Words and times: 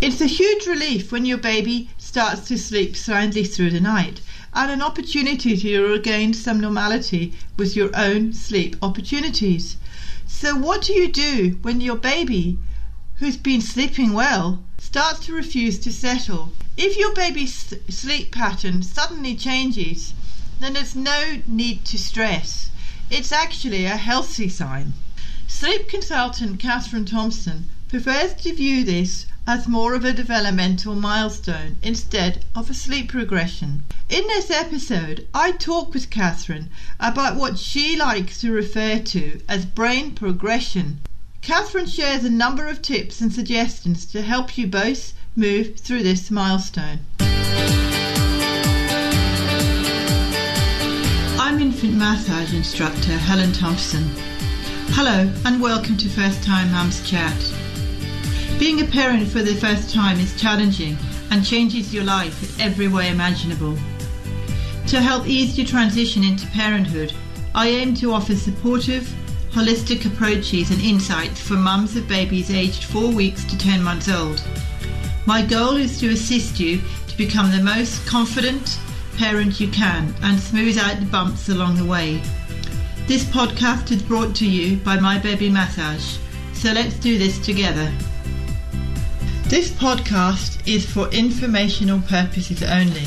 It's 0.00 0.20
a 0.20 0.26
huge 0.26 0.64
relief 0.68 1.10
when 1.10 1.26
your 1.26 1.38
baby 1.38 1.90
starts 1.98 2.46
to 2.46 2.56
sleep 2.56 2.96
soundly 2.96 3.42
through 3.42 3.70
the 3.70 3.80
night 3.80 4.20
and 4.54 4.70
an 4.70 4.80
opportunity 4.80 5.56
to 5.56 5.86
regain 5.88 6.34
some 6.34 6.60
normality 6.60 7.32
with 7.56 7.74
your 7.74 7.90
own 7.96 8.32
sleep 8.32 8.76
opportunities. 8.80 9.76
So, 10.24 10.54
what 10.54 10.82
do 10.82 10.92
you 10.92 11.10
do 11.10 11.58
when 11.62 11.80
your 11.80 11.96
baby, 11.96 12.60
who's 13.16 13.36
been 13.36 13.60
sleeping 13.60 14.12
well, 14.12 14.62
starts 14.78 15.26
to 15.26 15.34
refuse 15.34 15.80
to 15.80 15.92
settle? 15.92 16.52
If 16.76 16.96
your 16.96 17.12
baby's 17.12 17.74
sleep 17.88 18.30
pattern 18.30 18.84
suddenly 18.84 19.34
changes, 19.34 20.14
then 20.60 20.74
there's 20.74 20.94
no 20.94 21.42
need 21.48 21.84
to 21.86 21.98
stress. 21.98 22.70
It's 23.10 23.32
actually 23.32 23.84
a 23.84 23.96
healthy 23.96 24.48
sign. 24.48 24.92
Sleep 25.48 25.88
consultant 25.88 26.60
Catherine 26.60 27.04
Thompson 27.04 27.68
prefers 27.88 28.34
to 28.34 28.54
view 28.54 28.84
this 28.84 29.26
as 29.48 29.66
more 29.66 29.94
of 29.94 30.04
a 30.04 30.12
developmental 30.12 30.94
milestone 30.94 31.76
instead 31.82 32.44
of 32.54 32.68
a 32.68 32.74
sleep 32.74 33.14
regression. 33.14 33.82
In 34.10 34.26
this 34.26 34.50
episode, 34.50 35.26
I 35.32 35.52
talk 35.52 35.94
with 35.94 36.10
Catherine 36.10 36.68
about 37.00 37.34
what 37.36 37.58
she 37.58 37.96
likes 37.96 38.42
to 38.42 38.52
refer 38.52 38.98
to 38.98 39.40
as 39.48 39.64
brain 39.64 40.14
progression. 40.14 41.00
Catherine 41.40 41.86
shares 41.86 42.24
a 42.24 42.30
number 42.30 42.66
of 42.66 42.82
tips 42.82 43.22
and 43.22 43.32
suggestions 43.32 44.04
to 44.06 44.20
help 44.20 44.58
you 44.58 44.66
both 44.66 45.14
move 45.34 45.78
through 45.78 46.02
this 46.02 46.30
milestone. 46.30 46.98
I'm 51.40 51.58
infant 51.58 51.94
massage 51.94 52.52
instructor 52.52 53.12
Helen 53.16 53.54
Thompson. 53.54 54.10
Hello 54.90 55.32
and 55.46 55.62
welcome 55.62 55.96
to 55.96 56.08
First 56.10 56.42
Time 56.42 56.70
Mums 56.70 57.08
Chat. 57.08 57.34
Being 58.58 58.80
a 58.80 58.86
parent 58.86 59.28
for 59.28 59.40
the 59.40 59.54
first 59.54 59.94
time 59.94 60.18
is 60.18 60.38
challenging 60.38 60.98
and 61.30 61.46
changes 61.46 61.94
your 61.94 62.02
life 62.02 62.58
in 62.58 62.66
every 62.66 62.88
way 62.88 63.08
imaginable. 63.08 63.78
To 64.88 65.00
help 65.00 65.28
ease 65.28 65.56
your 65.56 65.66
transition 65.66 66.24
into 66.24 66.44
parenthood, 66.48 67.12
I 67.54 67.68
aim 67.68 67.94
to 67.94 68.12
offer 68.12 68.34
supportive, 68.34 69.08
holistic 69.52 70.06
approaches 70.06 70.72
and 70.72 70.80
insights 70.80 71.40
for 71.40 71.54
mums 71.54 71.94
of 71.94 72.08
babies 72.08 72.50
aged 72.50 72.82
4 72.84 73.12
weeks 73.12 73.44
to 73.44 73.56
10 73.56 73.80
months 73.80 74.08
old. 74.08 74.42
My 75.24 75.40
goal 75.40 75.76
is 75.76 76.00
to 76.00 76.08
assist 76.08 76.58
you 76.58 76.80
to 77.06 77.16
become 77.16 77.52
the 77.52 77.62
most 77.62 78.04
confident 78.08 78.80
parent 79.16 79.60
you 79.60 79.68
can 79.68 80.12
and 80.22 80.38
smooth 80.38 80.78
out 80.78 80.98
the 80.98 81.06
bumps 81.06 81.48
along 81.48 81.76
the 81.76 81.84
way. 81.84 82.20
This 83.06 83.24
podcast 83.24 83.92
is 83.92 84.02
brought 84.02 84.34
to 84.36 84.46
you 84.46 84.78
by 84.78 84.98
My 84.98 85.16
Baby 85.16 85.48
Massage, 85.48 86.18
so 86.54 86.72
let's 86.72 86.96
do 86.96 87.18
this 87.18 87.38
together. 87.38 87.92
This 89.48 89.70
podcast 89.70 90.60
is 90.68 90.84
for 90.84 91.08
informational 91.08 92.02
purposes 92.02 92.62
only 92.62 93.06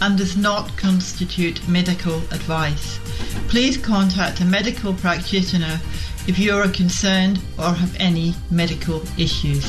and 0.00 0.16
does 0.16 0.36
not 0.36 0.76
constitute 0.76 1.66
medical 1.68 2.18
advice. 2.30 3.00
Please 3.48 3.76
contact 3.76 4.40
a 4.40 4.44
medical 4.44 4.94
practitioner 4.94 5.80
if 6.28 6.38
you 6.38 6.54
are 6.54 6.68
concerned 6.68 7.40
or 7.58 7.72
have 7.72 7.96
any 7.98 8.34
medical 8.52 9.02
issues. 9.18 9.64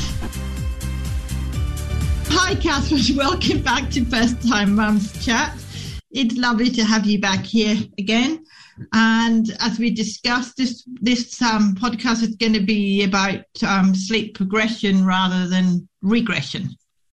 Hi, 2.27 2.53
Catherine. 2.53 3.01
Welcome 3.17 3.63
back 3.63 3.89
to 3.89 4.05
First 4.05 4.47
Time 4.47 4.75
Mums 4.75 5.25
Chat. 5.25 5.57
It's 6.11 6.37
lovely 6.37 6.69
to 6.69 6.83
have 6.83 7.07
you 7.07 7.19
back 7.19 7.43
here 7.43 7.77
again. 7.97 8.45
And 8.93 9.55
as 9.59 9.79
we 9.79 9.91
discussed, 9.91 10.57
this 10.57 10.83
this 11.01 11.41
um, 11.41 11.75
podcast 11.75 12.23
is 12.23 12.35
going 12.35 12.53
to 12.53 12.63
be 12.63 13.03
about 13.03 13.45
um, 13.67 13.93
sleep 13.95 14.35
progression 14.35 15.05
rather 15.05 15.47
than 15.47 15.87
regression. 16.01 16.69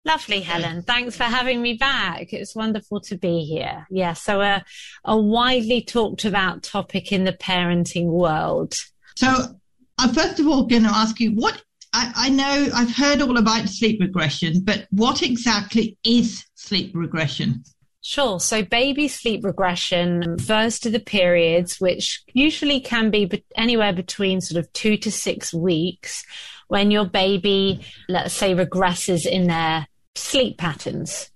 Lovely, 0.05 0.41
Helen. 0.41 0.83
Thanks 0.83 1.17
for 1.17 1.25
having 1.25 1.61
me 1.61 1.75
back. 1.75 2.33
It's 2.33 2.55
wonderful 2.55 3.01
to 3.03 3.19
be 3.19 3.41
here. 3.41 3.87
Yeah, 3.91 4.13
so 4.13 4.41
a, 4.41 4.65
a 5.05 5.19
widely 5.19 5.83
talked 5.83 6.25
about 6.25 6.63
topic 6.63 7.11
in 7.11 7.25
the 7.25 7.33
parenting 7.33 8.07
world. 8.07 8.75
So, 9.17 9.59
I'm 9.99 10.15
first 10.15 10.39
of 10.39 10.47
all 10.47 10.65
going 10.65 10.85
to 10.85 10.91
ask 10.91 11.19
you 11.19 11.33
what 11.33 11.61
I, 11.93 12.13
I 12.15 12.29
know 12.29 12.69
I've 12.75 12.95
heard 12.95 13.23
all 13.23 13.39
about 13.39 13.69
sleep 13.69 14.01
regression, 14.01 14.61
but 14.63 14.87
what 14.91 15.23
exactly 15.23 15.99
is 16.05 16.45
sleep 16.55 16.93
regression? 16.95 17.65
Sure. 18.09 18.39
So 18.39 18.63
baby 18.63 19.09
sleep 19.09 19.45
regression 19.45 20.21
refers 20.21 20.79
to 20.79 20.91
the 20.91 21.01
periods, 21.01 21.81
which 21.81 22.23
usually 22.33 22.79
can 22.79 23.11
be 23.11 23.43
anywhere 23.57 23.93
between 23.93 24.41
sort 24.41 24.65
of 24.65 24.73
two 24.73 24.97
to 24.99 25.11
six 25.11 25.53
weeks 25.53 26.25
when 26.69 26.93
your 26.93 27.05
baby, 27.05 27.81
let's 28.09 28.33
say, 28.33 28.55
regresses 28.55 29.27
in 29.27 29.49
their 29.49 29.89
sleep 30.15 30.57
patterns. 30.57 31.33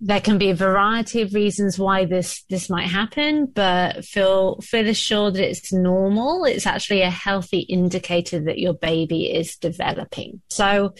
There 0.00 0.20
can 0.20 0.38
be 0.38 0.50
a 0.50 0.54
variety 0.54 1.22
of 1.22 1.34
reasons 1.34 1.78
why 1.78 2.04
this 2.04 2.42
this 2.48 2.70
might 2.70 2.88
happen, 2.88 3.46
but 3.46 4.04
feel 4.04 4.60
feel 4.60 4.88
assured 4.88 5.34
that 5.34 5.48
it's 5.48 5.72
normal. 5.72 6.44
It's 6.44 6.66
actually 6.66 7.02
a 7.02 7.10
healthy 7.10 7.60
indicator 7.60 8.40
that 8.44 8.58
your 8.58 8.74
baby 8.74 9.32
is 9.32 9.56
developing. 9.56 10.40
So 10.48 10.94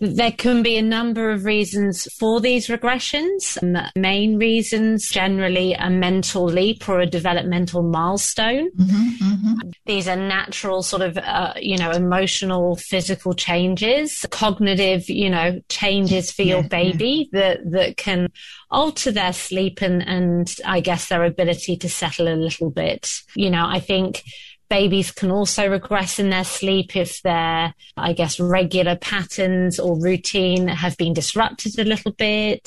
there 0.00 0.32
can 0.32 0.62
be 0.62 0.76
a 0.76 0.82
number 0.82 1.30
of 1.30 1.44
reasons 1.44 2.06
for 2.18 2.40
these 2.40 2.68
regressions. 2.68 3.58
The 3.60 3.90
main 3.96 4.38
reasons 4.38 5.08
generally 5.10 5.74
a 5.74 5.90
mental 5.90 6.44
leap 6.44 6.88
or 6.88 7.00
a 7.00 7.06
developmental 7.06 7.82
milestone. 7.82 8.70
Mm-hmm, 8.72 9.24
mm-hmm. 9.24 9.70
These 9.86 10.08
are 10.08 10.16
natural 10.16 10.82
sort 10.82 11.02
of 11.02 11.18
uh, 11.18 11.54
you 11.60 11.76
know 11.76 11.90
emotional 11.90 12.76
physical 12.76 13.34
changes, 13.34 14.24
cognitive 14.30 15.08
you 15.08 15.30
know 15.30 15.60
changes 15.68 16.30
for 16.30 16.42
yeah, 16.42 16.54
your 16.54 16.68
baby 16.68 17.28
yeah. 17.32 17.40
that 17.40 17.70
that 17.70 17.89
that 17.90 17.96
can 17.96 18.28
alter 18.70 19.10
their 19.10 19.32
sleep 19.32 19.82
and, 19.82 20.06
and 20.06 20.54
I 20.64 20.80
guess 20.80 21.08
their 21.08 21.24
ability 21.24 21.76
to 21.78 21.88
settle 21.88 22.28
a 22.28 22.36
little 22.36 22.70
bit. 22.70 23.08
You 23.34 23.50
know, 23.50 23.66
I 23.66 23.80
think 23.80 24.22
babies 24.70 25.10
can 25.10 25.30
also 25.30 25.68
regress 25.68 26.18
in 26.18 26.30
their 26.30 26.44
sleep 26.44 26.96
if 26.96 27.20
their, 27.22 27.74
I 27.96 28.12
guess, 28.14 28.40
regular 28.40 28.96
patterns 28.96 29.78
or 29.78 30.00
routine 30.00 30.68
have 30.68 30.96
been 30.96 31.12
disrupted 31.12 31.78
a 31.78 31.84
little 31.84 32.12
bit. 32.12 32.66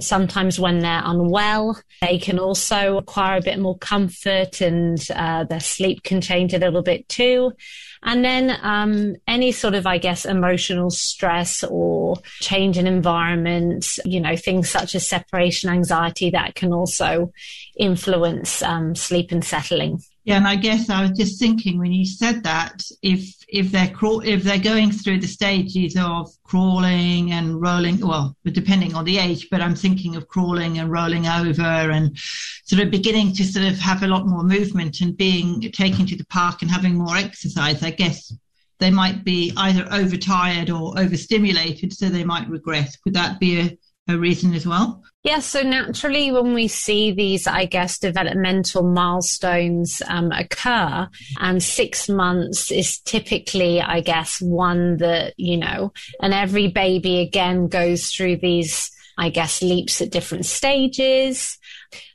Sometimes 0.00 0.58
when 0.58 0.80
they're 0.80 1.02
unwell, 1.04 1.80
they 2.02 2.18
can 2.18 2.38
also 2.38 2.98
acquire 2.98 3.38
a 3.38 3.42
bit 3.42 3.60
more 3.60 3.78
comfort 3.78 4.60
and 4.60 5.02
uh, 5.14 5.44
their 5.44 5.60
sleep 5.60 6.02
can 6.02 6.20
change 6.20 6.52
a 6.52 6.58
little 6.58 6.82
bit 6.82 7.08
too. 7.08 7.52
And 8.02 8.22
then 8.22 8.58
um, 8.60 9.14
any 9.26 9.52
sort 9.52 9.74
of, 9.74 9.86
I 9.86 9.96
guess, 9.98 10.26
emotional 10.26 10.90
stress 10.90 11.64
or 11.64 12.16
change 12.40 12.76
in 12.76 12.86
environment, 12.86 13.86
you 14.04 14.20
know, 14.20 14.36
things 14.36 14.68
such 14.68 14.94
as 14.94 15.08
separation 15.08 15.70
anxiety 15.70 16.30
that 16.30 16.54
can 16.56 16.72
also 16.72 17.32
influence 17.78 18.60
um, 18.60 18.94
sleep 18.94 19.32
and 19.32 19.42
settling. 19.42 20.02
Yeah, 20.24 20.38
and 20.38 20.48
I 20.48 20.56
guess 20.56 20.88
I 20.88 21.02
was 21.02 21.10
just 21.10 21.38
thinking 21.38 21.78
when 21.78 21.92
you 21.92 22.06
said 22.06 22.42
that, 22.44 22.82
if 23.02 23.36
if 23.46 23.70
they're 23.70 23.92
if 24.24 24.42
they're 24.42 24.58
going 24.58 24.90
through 24.90 25.20
the 25.20 25.26
stages 25.26 25.96
of 25.98 26.30
crawling 26.44 27.32
and 27.32 27.60
rolling, 27.60 28.00
well, 28.00 28.34
depending 28.44 28.94
on 28.94 29.04
the 29.04 29.18
age, 29.18 29.48
but 29.50 29.60
I'm 29.60 29.74
thinking 29.74 30.16
of 30.16 30.26
crawling 30.26 30.78
and 30.78 30.90
rolling 30.90 31.26
over 31.26 31.62
and 31.62 32.16
sort 32.64 32.80
of 32.80 32.90
beginning 32.90 33.34
to 33.34 33.44
sort 33.44 33.66
of 33.66 33.78
have 33.78 34.02
a 34.02 34.08
lot 34.08 34.26
more 34.26 34.42
movement 34.42 35.02
and 35.02 35.14
being 35.14 35.60
taken 35.72 36.06
to 36.06 36.16
the 36.16 36.26
park 36.26 36.62
and 36.62 36.70
having 36.70 36.94
more 36.94 37.16
exercise. 37.18 37.82
I 37.82 37.90
guess 37.90 38.32
they 38.78 38.90
might 38.90 39.24
be 39.24 39.52
either 39.58 39.86
overtired 39.92 40.70
or 40.70 40.98
overstimulated, 40.98 41.92
so 41.92 42.08
they 42.08 42.24
might 42.24 42.48
regress. 42.48 42.96
Would 43.04 43.14
that 43.14 43.38
be 43.40 43.60
a, 43.60 43.78
a 44.08 44.16
reason 44.16 44.54
as 44.54 44.66
well? 44.66 45.02
Yeah, 45.24 45.38
so 45.38 45.62
naturally, 45.62 46.30
when 46.30 46.52
we 46.52 46.68
see 46.68 47.10
these, 47.10 47.46
I 47.46 47.64
guess, 47.64 47.98
developmental 47.98 48.82
milestones 48.82 50.02
um, 50.06 50.30
occur, 50.30 51.08
and 51.40 51.62
six 51.62 52.10
months 52.10 52.70
is 52.70 52.98
typically, 53.00 53.80
I 53.80 54.00
guess, 54.00 54.42
one 54.42 54.98
that, 54.98 55.32
you 55.38 55.56
know, 55.56 55.94
and 56.20 56.34
every 56.34 56.68
baby 56.68 57.20
again 57.20 57.68
goes 57.68 58.12
through 58.12 58.36
these, 58.36 58.90
I 59.16 59.30
guess, 59.30 59.62
leaps 59.62 60.02
at 60.02 60.10
different 60.10 60.44
stages. 60.44 61.56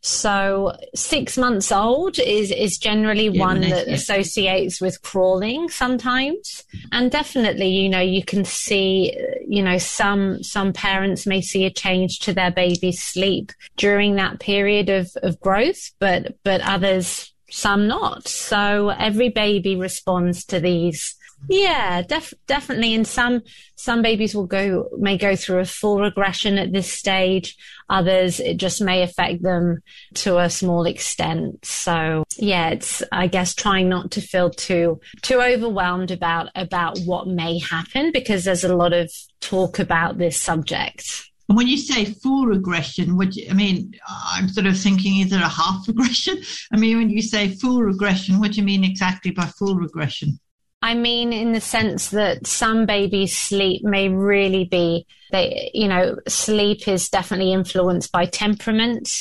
So 0.01 0.75
six 0.95 1.37
months 1.37 1.71
old 1.71 2.19
is, 2.19 2.51
is 2.51 2.77
generally 2.77 3.27
yeah, 3.27 3.39
one 3.39 3.61
that 3.61 3.87
yeah. 3.87 3.93
associates 3.93 4.79
with 4.79 5.01
crawling 5.01 5.69
sometimes. 5.69 6.63
And 6.91 7.11
definitely, 7.11 7.67
you 7.67 7.89
know, 7.89 7.99
you 7.99 8.23
can 8.23 8.45
see, 8.45 9.17
you 9.47 9.61
know, 9.61 9.77
some, 9.77 10.41
some 10.43 10.73
parents 10.73 11.25
may 11.25 11.41
see 11.41 11.65
a 11.65 11.71
change 11.71 12.19
to 12.19 12.33
their 12.33 12.51
baby's 12.51 13.01
sleep 13.01 13.51
during 13.77 14.15
that 14.15 14.39
period 14.39 14.89
of, 14.89 15.09
of 15.23 15.39
growth, 15.39 15.91
but, 15.99 16.37
but 16.43 16.61
others, 16.61 17.33
some 17.49 17.87
not. 17.87 18.27
So 18.27 18.89
every 18.89 19.29
baby 19.29 19.75
responds 19.75 20.45
to 20.45 20.59
these 20.59 21.15
Yeah, 21.47 22.01
def- 22.01 22.33
definitely. 22.47 22.93
And 22.93 23.07
some 23.07 23.41
some 23.75 24.01
babies 24.01 24.35
will 24.35 24.45
go 24.45 24.89
may 24.97 25.17
go 25.17 25.35
through 25.35 25.59
a 25.59 25.65
full 25.65 25.99
regression 26.01 26.57
at 26.57 26.71
this 26.71 26.91
stage. 26.91 27.55
Others, 27.89 28.39
it 28.39 28.57
just 28.57 28.81
may 28.81 29.01
affect 29.01 29.41
them 29.41 29.81
to 30.15 30.37
a 30.37 30.49
small 30.49 30.85
extent. 30.85 31.65
So 31.65 32.23
yeah, 32.37 32.69
it's 32.69 33.01
I 33.11 33.27
guess 33.27 33.55
trying 33.55 33.89
not 33.89 34.11
to 34.11 34.21
feel 34.21 34.49
too 34.49 34.99
too 35.21 35.41
overwhelmed 35.41 36.11
about 36.11 36.49
about 36.55 36.99
what 36.99 37.27
may 37.27 37.59
happen 37.59 38.11
because 38.11 38.43
there's 38.43 38.63
a 38.63 38.75
lot 38.75 38.93
of 38.93 39.11
talk 39.39 39.79
about 39.79 40.17
this 40.17 40.39
subject. 40.39 41.29
And 41.47 41.57
when 41.57 41.67
you 41.67 41.77
say 41.77 42.05
full 42.05 42.45
regression, 42.45 43.17
would 43.17 43.35
you, 43.35 43.47
I 43.49 43.53
mean, 43.53 43.95
I'm 44.07 44.47
sort 44.49 44.67
of 44.67 44.77
thinking, 44.77 45.21
is 45.21 45.31
there 45.31 45.41
a 45.41 45.47
half 45.47 45.83
regression? 45.87 46.39
I 46.71 46.77
mean, 46.77 46.97
when 46.97 47.09
you 47.09 47.23
say 47.23 47.55
full 47.55 47.81
regression, 47.81 48.39
what 48.39 48.51
do 48.51 48.57
you 48.57 48.63
mean 48.63 48.83
exactly 48.83 49.31
by 49.31 49.45
full 49.45 49.75
regression? 49.75 50.39
I 50.81 50.93
mean, 50.93 51.33
in 51.33 51.51
the 51.51 51.61
sense 51.61 52.09
that 52.11 52.47
some 52.47 52.85
babies' 52.85 53.37
sleep 53.37 53.83
may 53.83 54.07
really 54.07 54.63
be, 54.63 55.05
they, 55.31 55.71
you 55.73 55.87
know, 55.87 56.17
sleep 56.27 56.87
is 56.87 57.09
definitely 57.09 57.51
influenced 57.51 58.11
by 58.11 58.25
temperament. 58.25 59.11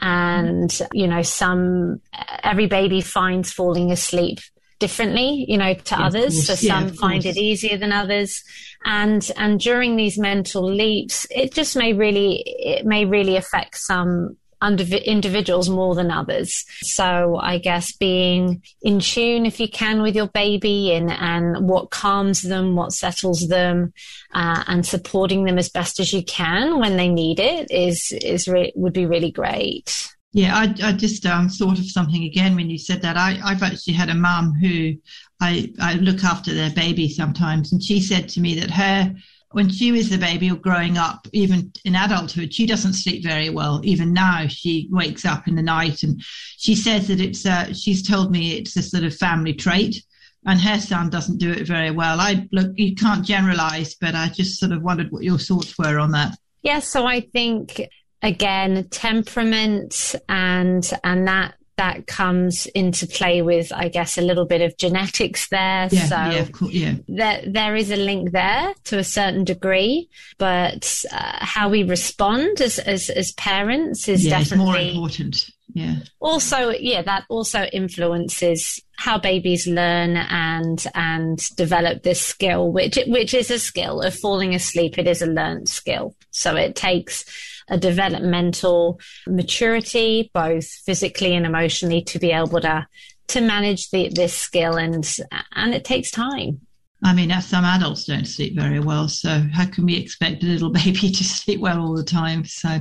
And, 0.00 0.76
you 0.92 1.06
know, 1.06 1.22
some, 1.22 2.00
every 2.42 2.66
baby 2.66 3.00
finds 3.00 3.52
falling 3.52 3.92
asleep 3.92 4.40
differently, 4.80 5.44
you 5.48 5.56
know, 5.56 5.74
to 5.74 5.96
yeah, 5.96 6.06
others. 6.06 6.46
So 6.46 6.54
some 6.54 6.90
find 6.90 7.24
it 7.24 7.36
easier 7.36 7.76
than 7.76 7.92
others. 7.92 8.42
And, 8.84 9.28
and 9.36 9.60
during 9.60 9.96
these 9.96 10.18
mental 10.18 10.64
leaps, 10.64 11.26
it 11.30 11.52
just 11.52 11.76
may 11.76 11.92
really, 11.92 12.42
it 12.44 12.86
may 12.86 13.04
really 13.04 13.36
affect 13.36 13.76
some 13.76 14.36
individuals 14.60 15.68
more 15.68 15.94
than 15.94 16.10
others. 16.10 16.64
So 16.82 17.36
I 17.36 17.58
guess 17.58 17.96
being 17.96 18.62
in 18.82 19.00
tune, 19.00 19.46
if 19.46 19.60
you 19.60 19.68
can, 19.68 20.02
with 20.02 20.16
your 20.16 20.28
baby 20.28 20.92
and, 20.92 21.10
and 21.10 21.68
what 21.68 21.90
calms 21.90 22.42
them, 22.42 22.76
what 22.76 22.92
settles 22.92 23.48
them, 23.48 23.92
uh, 24.34 24.64
and 24.66 24.84
supporting 24.84 25.44
them 25.44 25.58
as 25.58 25.68
best 25.68 26.00
as 26.00 26.12
you 26.12 26.22
can 26.22 26.78
when 26.78 26.96
they 26.96 27.08
need 27.08 27.40
it 27.40 27.70
is, 27.70 28.12
is 28.22 28.48
re- 28.48 28.72
would 28.74 28.92
be 28.92 29.06
really 29.06 29.30
great. 29.30 30.08
Yeah, 30.32 30.54
I, 30.54 30.74
I 30.82 30.92
just 30.92 31.24
um, 31.24 31.48
thought 31.48 31.78
of 31.78 31.90
something 31.90 32.24
again 32.24 32.54
when 32.54 32.68
you 32.68 32.78
said 32.78 33.00
that. 33.02 33.16
I, 33.16 33.40
I've 33.42 33.62
actually 33.62 33.94
had 33.94 34.10
a 34.10 34.14
mum 34.14 34.52
who 34.60 34.94
I, 35.40 35.72
I 35.80 35.94
look 35.94 36.22
after 36.22 36.52
their 36.52 36.70
baby 36.70 37.08
sometimes, 37.08 37.72
and 37.72 37.82
she 37.82 38.00
said 38.00 38.28
to 38.30 38.40
me 38.40 38.58
that 38.60 38.70
her 38.70 39.14
when 39.58 39.68
she 39.68 39.90
was 39.90 40.12
a 40.12 40.18
baby 40.18 40.48
or 40.52 40.54
growing 40.54 40.96
up, 40.96 41.26
even 41.32 41.72
in 41.84 41.96
adulthood, 41.96 42.54
she 42.54 42.64
doesn't 42.64 42.92
sleep 42.92 43.24
very 43.24 43.50
well. 43.50 43.80
Even 43.82 44.12
now, 44.12 44.46
she 44.46 44.86
wakes 44.92 45.24
up 45.24 45.48
in 45.48 45.56
the 45.56 45.62
night 45.62 46.04
and 46.04 46.22
she 46.56 46.76
says 46.76 47.08
that 47.08 47.20
it's, 47.20 47.44
uh, 47.44 47.72
she's 47.72 48.06
told 48.06 48.30
me 48.30 48.52
it's 48.52 48.76
a 48.76 48.82
sort 48.82 49.02
of 49.02 49.12
family 49.12 49.52
trait 49.52 50.00
and 50.46 50.60
her 50.60 50.78
son 50.78 51.10
doesn't 51.10 51.38
do 51.38 51.50
it 51.50 51.66
very 51.66 51.90
well. 51.90 52.20
I 52.20 52.48
look, 52.52 52.70
you 52.76 52.94
can't 52.94 53.26
generalize, 53.26 53.96
but 53.96 54.14
I 54.14 54.28
just 54.28 54.60
sort 54.60 54.70
of 54.70 54.84
wondered 54.84 55.10
what 55.10 55.24
your 55.24 55.38
thoughts 55.38 55.76
were 55.76 55.98
on 55.98 56.12
that. 56.12 56.38
Yeah. 56.62 56.78
So 56.78 57.04
I 57.04 57.18
think 57.18 57.82
again, 58.22 58.86
temperament 58.90 60.14
and, 60.28 60.88
and 61.02 61.26
that 61.26 61.54
that 61.78 62.06
comes 62.06 62.66
into 62.66 63.06
play 63.06 63.40
with, 63.40 63.72
I 63.72 63.88
guess, 63.88 64.18
a 64.18 64.22
little 64.22 64.44
bit 64.44 64.60
of 64.60 64.76
genetics 64.76 65.48
there. 65.48 65.88
Yeah, 65.90 66.04
so 66.04 66.16
yeah, 66.16 66.44
course, 66.48 66.72
yeah. 66.72 66.94
there, 67.08 67.42
there 67.46 67.76
is 67.76 67.90
a 67.90 67.96
link 67.96 68.32
there 68.32 68.74
to 68.84 68.98
a 68.98 69.04
certain 69.04 69.44
degree, 69.44 70.10
but 70.36 71.02
uh, 71.10 71.38
how 71.40 71.70
we 71.70 71.84
respond 71.84 72.60
as, 72.60 72.78
as, 72.78 73.08
as 73.08 73.32
parents 73.32 74.08
is 74.08 74.26
yeah, 74.26 74.38
definitely 74.38 74.64
more 74.64 74.76
important. 74.76 75.50
Yeah. 75.74 75.96
Also, 76.20 76.70
yeah, 76.70 77.02
that 77.02 77.24
also 77.28 77.62
influences 77.64 78.82
how 78.96 79.18
babies 79.18 79.66
learn 79.66 80.16
and 80.16 80.84
and 80.94 81.38
develop 81.56 82.02
this 82.02 82.20
skill, 82.20 82.72
which 82.72 82.98
which 83.06 83.34
is 83.34 83.50
a 83.50 83.58
skill 83.58 84.00
of 84.00 84.14
falling 84.14 84.54
asleep. 84.54 84.98
It 84.98 85.06
is 85.06 85.22
a 85.22 85.26
learned 85.26 85.68
skill, 85.68 86.14
so 86.30 86.56
it 86.56 86.76
takes 86.76 87.24
a 87.68 87.78
developmental 87.78 89.00
maturity, 89.26 90.30
both 90.32 90.66
physically 90.66 91.34
and 91.34 91.46
emotionally, 91.46 92.02
to 92.02 92.18
be 92.18 92.32
able 92.32 92.60
to 92.60 92.86
to 93.28 93.40
manage 93.42 93.90
the, 93.90 94.08
this 94.08 94.34
skill, 94.34 94.76
and 94.76 95.06
and 95.54 95.74
it 95.74 95.84
takes 95.84 96.10
time. 96.10 96.60
I 97.04 97.14
mean, 97.14 97.30
some 97.40 97.64
adults 97.64 98.06
don't 98.06 98.26
sleep 98.26 98.56
very 98.56 98.80
well, 98.80 99.06
so 99.06 99.44
how 99.52 99.66
can 99.66 99.86
we 99.86 99.96
expect 99.96 100.42
a 100.42 100.46
little 100.46 100.70
baby 100.84 101.10
to 101.10 101.24
sleep 101.24 101.60
well 101.60 101.80
all 101.80 101.94
the 101.94 102.02
time? 102.02 102.44
So, 102.44 102.80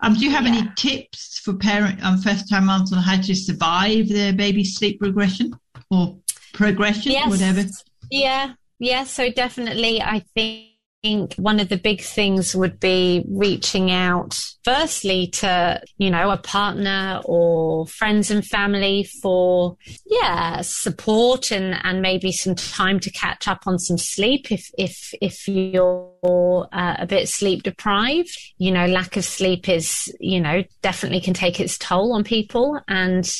um, 0.00 0.14
do 0.14 0.20
you 0.20 0.30
have 0.30 0.44
yeah. 0.44 0.54
any 0.54 0.70
tips 0.76 1.38
for 1.38 1.54
parent 1.54 2.02
um, 2.04 2.18
first-time 2.18 2.66
moms 2.66 2.92
on 2.92 2.98
how 2.98 3.20
to 3.20 3.34
survive 3.34 4.08
their 4.08 4.32
baby 4.32 4.64
sleep 4.64 5.00
regression 5.00 5.58
or 5.90 6.18
progression, 6.52 7.12
yes. 7.12 7.30
whatever? 7.30 7.64
Yeah, 8.10 8.54
yeah. 8.78 9.04
So 9.04 9.30
definitely, 9.30 10.02
I 10.02 10.24
think 10.34 10.72
think 11.02 11.34
one 11.34 11.60
of 11.60 11.68
the 11.68 11.76
big 11.76 12.00
things 12.00 12.56
would 12.56 12.80
be 12.80 13.24
reaching 13.28 13.90
out 13.90 14.38
firstly 14.64 15.28
to, 15.28 15.80
you 15.96 16.10
know, 16.10 16.30
a 16.30 16.36
partner 16.36 17.20
or 17.24 17.86
friends 17.86 18.30
and 18.30 18.44
family 18.44 19.08
for, 19.22 19.76
yeah, 20.06 20.60
support 20.62 21.50
and, 21.52 21.78
and 21.84 22.02
maybe 22.02 22.32
some 22.32 22.54
time 22.54 22.98
to 23.00 23.10
catch 23.10 23.46
up 23.46 23.62
on 23.66 23.78
some 23.78 23.98
sleep 23.98 24.50
if, 24.50 24.70
if, 24.76 25.14
if 25.22 25.46
you're 25.46 26.68
uh, 26.72 26.96
a 26.98 27.06
bit 27.06 27.28
sleep 27.28 27.62
deprived. 27.62 28.36
You 28.58 28.72
know, 28.72 28.86
lack 28.86 29.16
of 29.16 29.24
sleep 29.24 29.68
is, 29.68 30.12
you 30.18 30.40
know, 30.40 30.64
definitely 30.82 31.20
can 31.20 31.34
take 31.34 31.60
its 31.60 31.78
toll 31.78 32.12
on 32.12 32.24
people. 32.24 32.80
And 32.88 33.30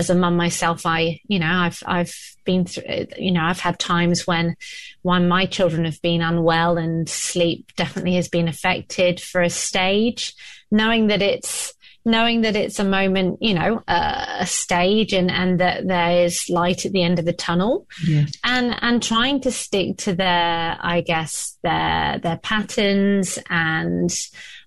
as 0.00 0.10
a 0.10 0.14
mum 0.14 0.36
myself, 0.36 0.86
I, 0.86 1.20
you 1.28 1.38
know, 1.38 1.50
I've, 1.50 1.82
I've 1.86 2.14
been 2.44 2.64
through, 2.64 3.06
you 3.18 3.30
know, 3.30 3.42
I've 3.42 3.60
had 3.60 3.78
times 3.78 4.26
when, 4.26 4.56
when 5.02 5.28
my 5.28 5.46
children 5.46 5.84
have 5.84 6.00
been 6.02 6.22
unwell 6.22 6.78
and 6.78 7.08
sleep 7.08 7.72
definitely 7.76 8.16
has 8.16 8.28
been 8.28 8.48
affected 8.48 9.20
for 9.20 9.40
a 9.40 9.50
stage, 9.50 10.34
knowing 10.70 11.08
that 11.08 11.22
it's, 11.22 11.74
knowing 12.04 12.42
that 12.42 12.54
it's 12.54 12.78
a 12.78 12.84
moment, 12.84 13.38
you 13.40 13.54
know, 13.54 13.82
uh, 13.88 14.36
a 14.40 14.46
stage 14.46 15.14
and, 15.14 15.30
and 15.30 15.60
that 15.60 15.86
there 15.86 16.24
is 16.24 16.50
light 16.50 16.84
at 16.84 16.92
the 16.92 17.02
end 17.02 17.18
of 17.18 17.24
the 17.24 17.32
tunnel 17.32 17.86
yeah. 18.06 18.26
and, 18.44 18.76
and 18.82 19.02
trying 19.02 19.40
to 19.40 19.50
stick 19.50 19.96
to 19.96 20.14
their, 20.14 20.76
I 20.80 21.00
guess, 21.00 21.56
their, 21.62 22.18
their 22.18 22.36
patterns 22.38 23.38
and, 23.48 24.10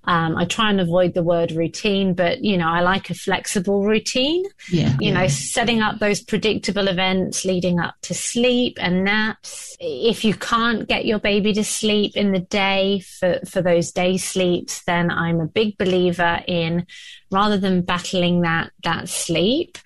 um, 0.07 0.37
I 0.37 0.45
try 0.45 0.69
and 0.69 0.79
avoid 0.79 1.13
the 1.13 1.21
word 1.21 1.51
routine, 1.51 2.13
but 2.13 2.41
you 2.41 2.57
know, 2.57 2.69
I 2.69 2.79
like 2.79 3.09
a 3.09 3.13
flexible 3.13 3.83
routine. 3.83 4.45
Yeah. 4.71 4.95
You 5.01 5.11
yeah. 5.11 5.21
know, 5.21 5.27
setting 5.27 5.81
up 5.81 5.99
those 5.99 6.21
predictable 6.21 6.87
events 6.87 7.43
leading 7.43 7.79
up 7.79 7.95
to 8.03 8.13
sleep 8.13 8.77
and 8.79 9.03
naps. 9.03 9.75
If 9.81 10.23
you 10.23 10.33
can't 10.33 10.87
get 10.87 11.05
your 11.05 11.19
baby 11.19 11.53
to 11.53 11.63
sleep 11.63 12.15
in 12.15 12.31
the 12.31 12.39
day 12.39 13.01
for, 13.01 13.41
for 13.45 13.61
those 13.61 13.91
day 13.91 14.15
sleeps, 14.15 14.81
then 14.85 15.11
I'm 15.11 15.41
a 15.41 15.45
big 15.45 15.77
believer 15.77 16.41
in 16.47 16.87
rather 17.29 17.57
than 17.57 17.81
battling 17.81 18.41
that, 18.41 18.71
that 18.83 19.09
sleep 19.09 19.77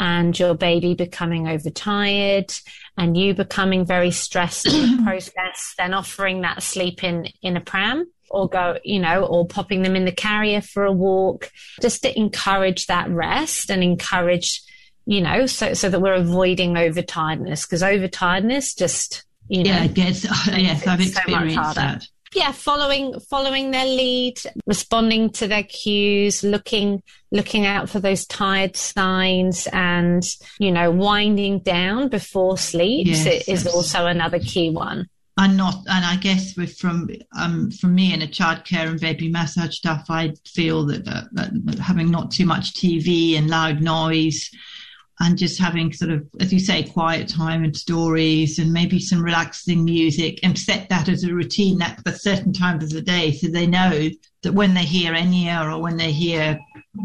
and 0.00 0.36
your 0.36 0.54
baby 0.54 0.94
becoming 0.94 1.46
overtired 1.46 2.50
and 2.96 3.18
you 3.18 3.34
becoming 3.34 3.84
very 3.84 4.10
stressed 4.10 4.66
in 4.66 4.96
the 4.96 5.02
process, 5.04 5.74
then 5.76 5.92
offering 5.92 6.40
that 6.40 6.62
sleep 6.62 7.04
in, 7.04 7.28
in 7.42 7.58
a 7.58 7.60
pram 7.60 8.10
or 8.30 8.48
go, 8.48 8.78
you 8.82 8.98
know, 8.98 9.26
or 9.26 9.46
popping 9.46 9.82
them 9.82 9.94
in 9.94 10.06
the 10.06 10.12
carrier 10.12 10.62
for 10.62 10.84
a 10.84 10.92
walk, 10.92 11.52
just 11.82 12.02
to 12.02 12.18
encourage 12.18 12.86
that 12.86 13.10
rest 13.10 13.70
and 13.70 13.82
encourage, 13.84 14.62
you 15.04 15.20
know, 15.20 15.44
so, 15.44 15.74
so 15.74 15.90
that 15.90 16.00
we're 16.00 16.14
avoiding 16.14 16.74
overtiredness 16.74 17.68
because 17.68 17.82
overtiredness 17.82 18.74
just, 18.78 19.24
you 19.48 19.64
know, 19.64 19.70
yeah, 19.70 19.84
it 19.84 19.94
gets, 19.94 20.24
yes, 20.48 20.86
I've 20.86 21.00
experienced 21.00 21.56
so 21.56 21.74
that. 21.74 22.06
Yeah, 22.32 22.52
following 22.52 23.18
following 23.18 23.72
their 23.72 23.86
lead, 23.86 24.38
responding 24.64 25.30
to 25.30 25.48
their 25.48 25.64
cues, 25.64 26.44
looking 26.44 27.02
looking 27.32 27.66
out 27.66 27.90
for 27.90 27.98
those 27.98 28.24
tired 28.24 28.76
signs, 28.76 29.66
and 29.72 30.22
you 30.60 30.70
know, 30.70 30.92
winding 30.92 31.58
down 31.60 32.08
before 32.08 32.56
sleep 32.56 33.08
yes, 33.08 33.48
is 33.48 33.66
also 33.66 34.06
another 34.06 34.38
key 34.38 34.70
one. 34.70 35.08
And 35.38 35.56
not 35.56 35.74
and 35.88 36.04
I 36.04 36.16
guess 36.16 36.56
with 36.56 36.76
from 36.76 37.08
um 37.36 37.72
from 37.72 37.96
me 37.96 38.12
and 38.12 38.22
a 38.22 38.28
childcare 38.28 38.88
and 38.88 39.00
baby 39.00 39.28
massage 39.28 39.76
stuff, 39.76 40.06
I 40.08 40.34
feel 40.44 40.86
that, 40.86 41.08
uh, 41.08 41.24
that 41.32 41.78
having 41.80 42.12
not 42.12 42.30
too 42.30 42.46
much 42.46 42.74
TV 42.74 43.36
and 43.38 43.50
loud 43.50 43.80
noise 43.80 44.50
and 45.20 45.36
just 45.36 45.60
having 45.60 45.92
sort 45.92 46.10
of, 46.10 46.26
as 46.40 46.52
you 46.52 46.58
say, 46.58 46.82
quiet 46.82 47.28
time 47.28 47.62
and 47.62 47.76
stories 47.76 48.58
and 48.58 48.72
maybe 48.72 48.98
some 48.98 49.22
relaxing 49.22 49.84
music 49.84 50.40
and 50.42 50.58
set 50.58 50.88
that 50.88 51.08
as 51.08 51.24
a 51.24 51.32
routine 51.32 51.80
at 51.82 52.00
a 52.06 52.12
certain 52.12 52.52
times 52.52 52.84
of 52.84 52.90
the 52.90 53.02
day 53.02 53.30
so 53.32 53.46
they 53.48 53.66
know 53.66 54.08
that 54.42 54.52
when 54.52 54.72
they 54.72 54.84
hear 54.84 55.12
Enya 55.12 55.70
or 55.70 55.80
when 55.80 55.98
they 55.98 56.10
hear 56.10 56.58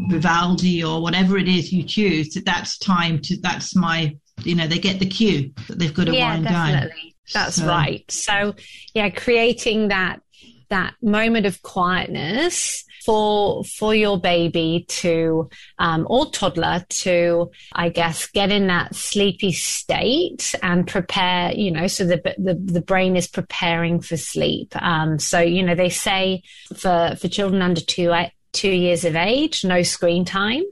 Vivaldi 0.09 0.81
or 0.81 1.01
whatever 1.01 1.37
it 1.37 1.49
is 1.49 1.73
you 1.73 1.83
choose, 1.83 2.29
that 2.33 2.45
that's 2.45 2.77
time 2.77 3.19
to, 3.23 3.37
that's 3.41 3.75
my, 3.75 4.15
you 4.43 4.55
know, 4.55 4.67
they 4.67 4.79
get 4.79 4.99
the 4.99 5.05
cue 5.05 5.51
that 5.67 5.77
they've 5.77 5.93
got 5.93 6.05
to 6.05 6.15
yeah, 6.15 6.33
wind 6.33 6.45
definitely. 6.45 7.01
down. 7.01 7.11
That's 7.33 7.57
so. 7.57 7.67
right. 7.67 8.09
So, 8.09 8.55
yeah, 8.93 9.09
creating 9.09 9.89
that 9.89 10.21
that 10.69 10.93
moment 11.01 11.45
of 11.45 11.61
quietness 11.61 12.83
for 13.05 13.63
for 13.63 13.93
your 13.93 14.19
baby 14.19 14.85
to 14.87 15.49
um, 15.77 16.07
or 16.09 16.29
toddler 16.31 16.83
to 16.89 17.51
i 17.73 17.89
guess 17.89 18.27
get 18.27 18.51
in 18.51 18.67
that 18.67 18.95
sleepy 18.95 19.51
state 19.51 20.55
and 20.63 20.87
prepare 20.87 21.51
you 21.51 21.69
know 21.69 21.87
so 21.87 22.05
the 22.05 22.33
the, 22.37 22.55
the 22.55 22.81
brain 22.81 23.15
is 23.15 23.27
preparing 23.27 23.99
for 24.01 24.17
sleep. 24.17 24.73
Um, 24.81 25.19
so 25.19 25.39
you 25.39 25.63
know 25.63 25.75
they 25.75 25.89
say 25.89 26.43
for 26.75 27.15
for 27.19 27.27
children 27.27 27.61
under 27.61 27.81
two 27.81 28.11
two 28.55 28.71
years 28.71 29.05
of 29.05 29.15
age, 29.15 29.63
no 29.63 29.83
screen 29.83 30.25
time 30.25 30.63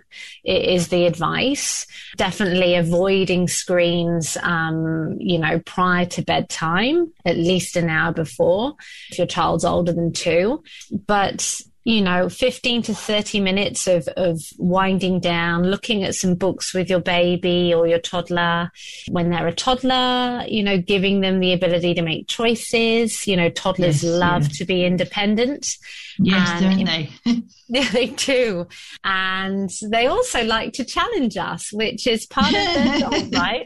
is 0.43 0.87
the 0.87 1.05
advice. 1.05 1.85
Definitely 2.15 2.75
avoiding 2.75 3.47
screens, 3.47 4.37
um, 4.41 5.17
you 5.19 5.37
know, 5.37 5.59
prior 5.59 6.05
to 6.07 6.21
bedtime, 6.21 7.11
at 7.25 7.37
least 7.37 7.75
an 7.75 7.89
hour 7.89 8.13
before, 8.13 8.75
if 9.11 9.17
your 9.17 9.27
child's 9.27 9.65
older 9.65 9.91
than 9.91 10.13
two. 10.13 10.63
But 11.05 11.61
you 11.83 12.01
know, 12.01 12.29
15 12.29 12.83
to 12.83 12.95
30 12.95 13.41
minutes 13.41 13.87
of, 13.87 14.07
of 14.15 14.41
winding 14.57 15.19
down, 15.19 15.63
looking 15.63 16.03
at 16.03 16.15
some 16.15 16.35
books 16.35 16.73
with 16.73 16.89
your 16.89 17.01
baby 17.01 17.73
or 17.73 17.87
your 17.87 17.99
toddler. 17.99 18.71
When 19.09 19.29
they're 19.29 19.47
a 19.47 19.53
toddler, 19.53 20.45
you 20.47 20.63
know, 20.63 20.77
giving 20.77 21.21
them 21.21 21.39
the 21.39 21.53
ability 21.53 21.93
to 21.95 22.01
make 22.01 22.27
choices. 22.27 23.27
You 23.27 23.35
know, 23.35 23.49
toddlers 23.49 24.03
yes, 24.03 24.11
love 24.11 24.49
to 24.53 24.65
be 24.65 24.85
independent. 24.85 25.77
Yes, 26.19 26.61
and, 26.61 26.77
don't 26.77 26.85
they? 26.85 27.09
yeah, 27.67 27.89
they 27.91 28.07
do. 28.07 28.67
And 29.03 29.69
they 29.89 30.07
also 30.07 30.43
like 30.43 30.73
to 30.73 30.85
challenge 30.85 31.37
us, 31.37 31.73
which 31.73 32.07
is 32.07 32.25
part 32.25 32.47
of 32.47 32.53
their 32.53 32.99
job, 32.99 33.33
right? 33.33 33.65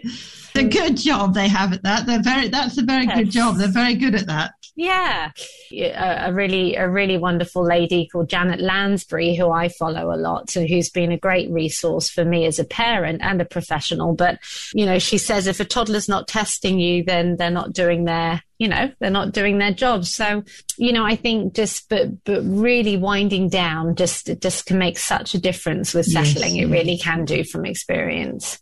A 0.57 0.63
good 0.63 0.97
job 0.97 1.33
they 1.33 1.47
have 1.47 1.73
at 1.73 1.83
that. 1.83 2.05
They're 2.05 2.21
very, 2.21 2.49
that's 2.49 2.77
a 2.77 2.83
very 2.83 3.05
yes. 3.05 3.17
good 3.17 3.31
job. 3.31 3.57
They're 3.57 3.67
very 3.67 3.95
good 3.95 4.15
at 4.15 4.27
that. 4.27 4.53
Yeah, 4.77 5.31
a, 5.71 6.29
a, 6.29 6.33
really 6.33 6.75
a 6.75 6.87
really 6.87 7.17
wonderful 7.17 7.65
lady 7.65 8.07
called 8.11 8.29
Janet 8.29 8.59
Lansbury, 8.59 9.35
who 9.35 9.49
I 9.49 9.69
follow 9.69 10.13
a 10.13 10.21
lot, 10.21 10.55
and 10.55 10.69
who's 10.69 10.91
been 10.91 11.11
a 11.11 11.17
great 11.17 11.49
resource 11.49 12.11
for 12.11 12.23
me 12.23 12.45
as 12.45 12.59
a 12.59 12.63
parent 12.63 13.23
and 13.23 13.41
a 13.41 13.45
professional. 13.45 14.13
But 14.13 14.37
you 14.75 14.85
know, 14.85 14.99
she 14.99 15.17
says 15.17 15.47
if 15.47 15.59
a 15.59 15.65
toddler's 15.65 16.07
not 16.07 16.27
testing 16.27 16.79
you, 16.79 17.03
then 17.03 17.37
they're 17.37 17.49
not 17.49 17.73
doing 17.73 18.05
their 18.05 18.43
you 18.59 18.67
know 18.67 18.91
they're 18.99 19.09
not 19.09 19.31
doing 19.31 19.57
their 19.57 19.73
job. 19.73 20.05
So 20.05 20.43
you 20.77 20.93
know, 20.93 21.03
I 21.03 21.15
think 21.15 21.55
just 21.55 21.89
but 21.89 22.23
but 22.23 22.43
really 22.43 22.97
winding 22.97 23.49
down 23.49 23.95
just 23.95 24.29
just 24.39 24.67
can 24.67 24.77
make 24.77 24.99
such 24.99 25.33
a 25.33 25.39
difference 25.39 25.95
with 25.95 26.05
settling. 26.05 26.55
Yes. 26.55 26.65
It 26.65 26.71
really 26.71 26.99
can 26.99 27.25
do 27.25 27.43
from 27.43 27.65
experience. 27.65 28.59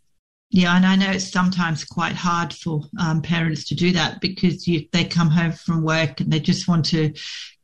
Yeah, 0.56 0.78
and 0.78 0.86
I 0.86 0.96
know 0.96 1.12
it's 1.12 1.30
sometimes 1.30 1.84
quite 1.84 2.14
hard 2.14 2.54
for 2.54 2.80
um, 2.98 3.22
parents 3.22 3.68
to 3.68 3.76
do 3.76 3.92
that 3.92 4.22
because 4.22 4.66
you, 4.66 4.88
they 4.94 5.04
come 5.04 5.30
home 5.30 5.52
from 5.52 5.84
work 5.84 6.22
and 6.22 6.32
they 6.32 6.40
just 6.40 6.70
want 6.70 6.86
to 6.86 7.12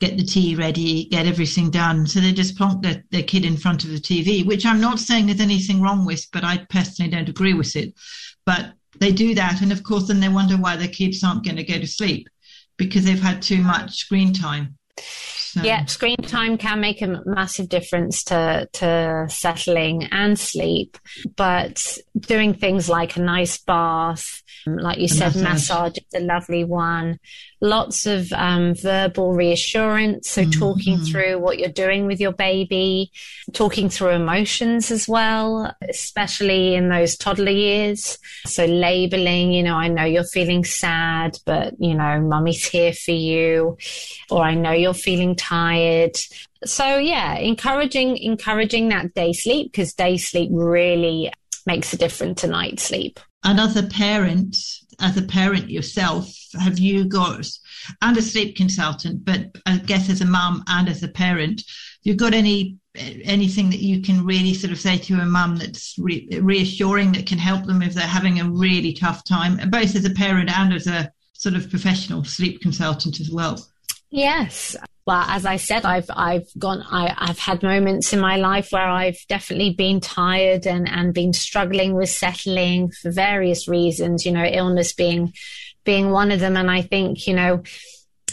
get 0.02 0.18
the 0.18 0.26
tea 0.26 0.56
ready, 0.56 1.06
get 1.06 1.26
everything 1.26 1.72
done. 1.72 2.06
So 2.06 2.20
they 2.20 2.34
just 2.34 2.58
plonk 2.58 2.84
their, 2.84 3.02
their 3.10 3.24
kid 3.24 3.46
in 3.46 3.56
front 3.56 3.86
of 3.86 3.92
the 3.92 3.98
TV, 3.98 4.46
which 4.46 4.66
I'm 4.66 4.82
not 4.82 5.00
saying 5.00 5.28
there's 5.28 5.40
anything 5.40 5.82
wrong 5.82 6.06
with, 6.06 6.28
but 6.34 6.44
I 6.44 6.66
personally 6.70 7.10
don't 7.10 7.30
agree 7.30 7.54
with 7.54 7.78
it. 7.78 7.94
But 8.46 8.74
they 9.00 9.14
do 9.14 9.36
that. 9.36 9.62
And 9.62 9.72
of 9.72 9.84
course, 9.84 10.10
then 10.10 10.20
they 10.20 10.28
wonder 10.28 10.58
why 10.58 10.76
their 10.76 10.90
kids 10.90 11.24
aren't 11.24 11.46
going 11.46 11.56
to 11.56 11.64
go 11.64 11.80
to 11.80 11.88
sleep 11.88 12.28
because 12.76 13.06
they've 13.06 13.22
had 13.22 13.42
too 13.42 13.62
much 13.64 14.00
screen 14.00 14.34
time. 14.34 14.78
So. 15.00 15.62
Yeah, 15.64 15.86
screen 15.86 16.16
time 16.18 16.58
can 16.58 16.80
make 16.80 17.02
a 17.02 17.22
massive 17.26 17.68
difference 17.68 18.24
to 18.26 18.70
to 18.74 19.26
settling 19.30 20.06
and 20.12 20.40
sleep, 20.40 20.98
but 21.36 21.98
doing 22.18 22.54
things 22.54 22.88
like 22.88 23.18
a 23.18 23.22
nice 23.22 23.58
bath, 23.58 24.44
like 24.66 25.00
you 25.00 25.10
said, 25.10 25.36
massage. 25.36 25.44
massage 25.44 25.98
is 25.98 26.22
a 26.22 26.26
lovely 26.26 26.64
one. 26.64 27.20
Lots 27.62 28.06
of 28.06 28.32
um, 28.34 28.74
verbal 28.74 29.34
reassurance. 29.34 30.30
So, 30.30 30.42
mm-hmm. 30.42 30.60
talking 30.60 30.98
through 31.00 31.40
what 31.40 31.60
you're 31.60 31.70
doing 31.70 32.08
with 32.08 32.20
your 32.20 32.32
baby, 32.32 33.12
talking 33.54 33.90
through 33.90 34.10
emotions 34.10 34.90
as 34.92 35.08
well, 35.08 35.76
especially 35.88 36.76
in 36.76 36.90
those 36.90 37.16
toddler 37.16 37.52
years. 37.52 38.18
So, 38.46 38.66
labeling, 38.66 39.52
you 39.52 39.64
know, 39.64 39.76
I 39.76 39.88
know 39.90 40.04
you're 40.04 40.24
feeling 40.24 40.66
sad, 40.66 41.38
but, 41.46 41.76
you 41.80 41.94
know, 41.94 42.20
mummy's 42.20 42.66
here 42.66 42.94
for 42.94 43.12
you. 43.12 43.78
Or 44.30 44.44
I 44.44 44.56
know 44.56 44.72
you're 44.72 44.94
feeling 44.94 45.36
tired 45.36 46.18
so 46.64 47.00
yeah 47.00 47.38
encouraging 47.38 48.18
encouraging 48.18 48.90
that 48.90 49.16
day 49.16 49.34
sleep 49.34 49.72
because 49.72 49.96
day 49.96 50.16
sleep 50.16 50.52
really 50.54 51.32
makes 51.66 51.92
a 51.92 51.98
difference 51.98 52.42
to 52.42 52.46
night 52.48 52.80
sleep 52.80 53.20
Another 53.44 53.88
parent, 53.88 54.56
as 55.02 55.18
a 55.18 55.22
parent 55.22 55.70
yourself, 55.70 56.34
have 56.60 56.80
you 56.80 57.06
got, 57.06 57.50
and 58.02 58.18
a 58.18 58.22
sleep 58.22 58.56
consultant, 58.56 59.26
but 59.26 59.48
I 59.66 59.78
guess 59.78 60.10
as 60.10 60.22
a 60.22 60.26
mum 60.26 60.64
and 60.68 60.88
as 60.88 61.04
a 61.04 61.08
parent, 61.08 61.64
you've 62.04 62.18
got 62.18 62.34
any 62.34 62.78
anything 62.96 63.70
that 63.70 63.80
you 63.80 64.02
can 64.02 64.26
really 64.26 64.54
sort 64.54 64.74
of 64.74 64.80
say 64.80 64.98
to 64.98 65.14
a 65.22 65.26
mum 65.26 65.56
that's 65.56 65.96
re- 65.98 66.28
reassuring 66.42 67.14
that 67.14 67.26
can 67.26 67.38
help 67.38 67.66
them 67.66 67.82
if 67.82 67.94
they're 67.94 68.06
having 68.06 68.40
a 68.40 68.50
really 68.50 68.92
tough 68.94 69.24
time, 69.24 69.58
both 69.70 69.96
as 69.96 70.04
a 70.04 70.10
parent 70.10 70.50
and 70.52 70.74
as 70.74 70.88
a 70.88 71.12
sort 71.34 71.56
of 71.56 71.70
professional 71.70 72.24
sleep 72.24 72.62
consultant 72.62 73.20
as 73.20 73.32
well? 73.32 73.66
Yes. 74.10 74.76
Well, 75.06 75.24
as 75.28 75.46
I 75.46 75.58
said, 75.58 75.84
I've 75.86 76.10
I've 76.10 76.48
gone 76.58 76.84
I, 76.90 77.14
I've 77.18 77.40
had 77.40 77.64
moments 77.64 78.14
in 78.14 78.20
my 78.20 78.38
life 78.38 78.72
where 78.72 78.88
I've 78.88 79.20
definitely 79.28 79.74
been 79.74 80.00
tired 80.00 80.68
and, 80.68 80.88
and 80.88 81.14
been 81.14 81.34
struggling 81.34 81.96
with 81.96 82.10
settling 82.10 82.92
for 82.92 83.12
various 83.12 83.68
reasons, 83.68 84.26
you 84.26 84.32
know, 84.32 84.46
illness 84.46 84.94
being 84.94 85.34
being 85.84 86.12
one 86.12 86.32
of 86.32 86.40
them. 86.40 86.56
And 86.56 86.70
I 86.70 86.84
think, 86.84 87.26
you 87.26 87.34
know, 87.34 87.64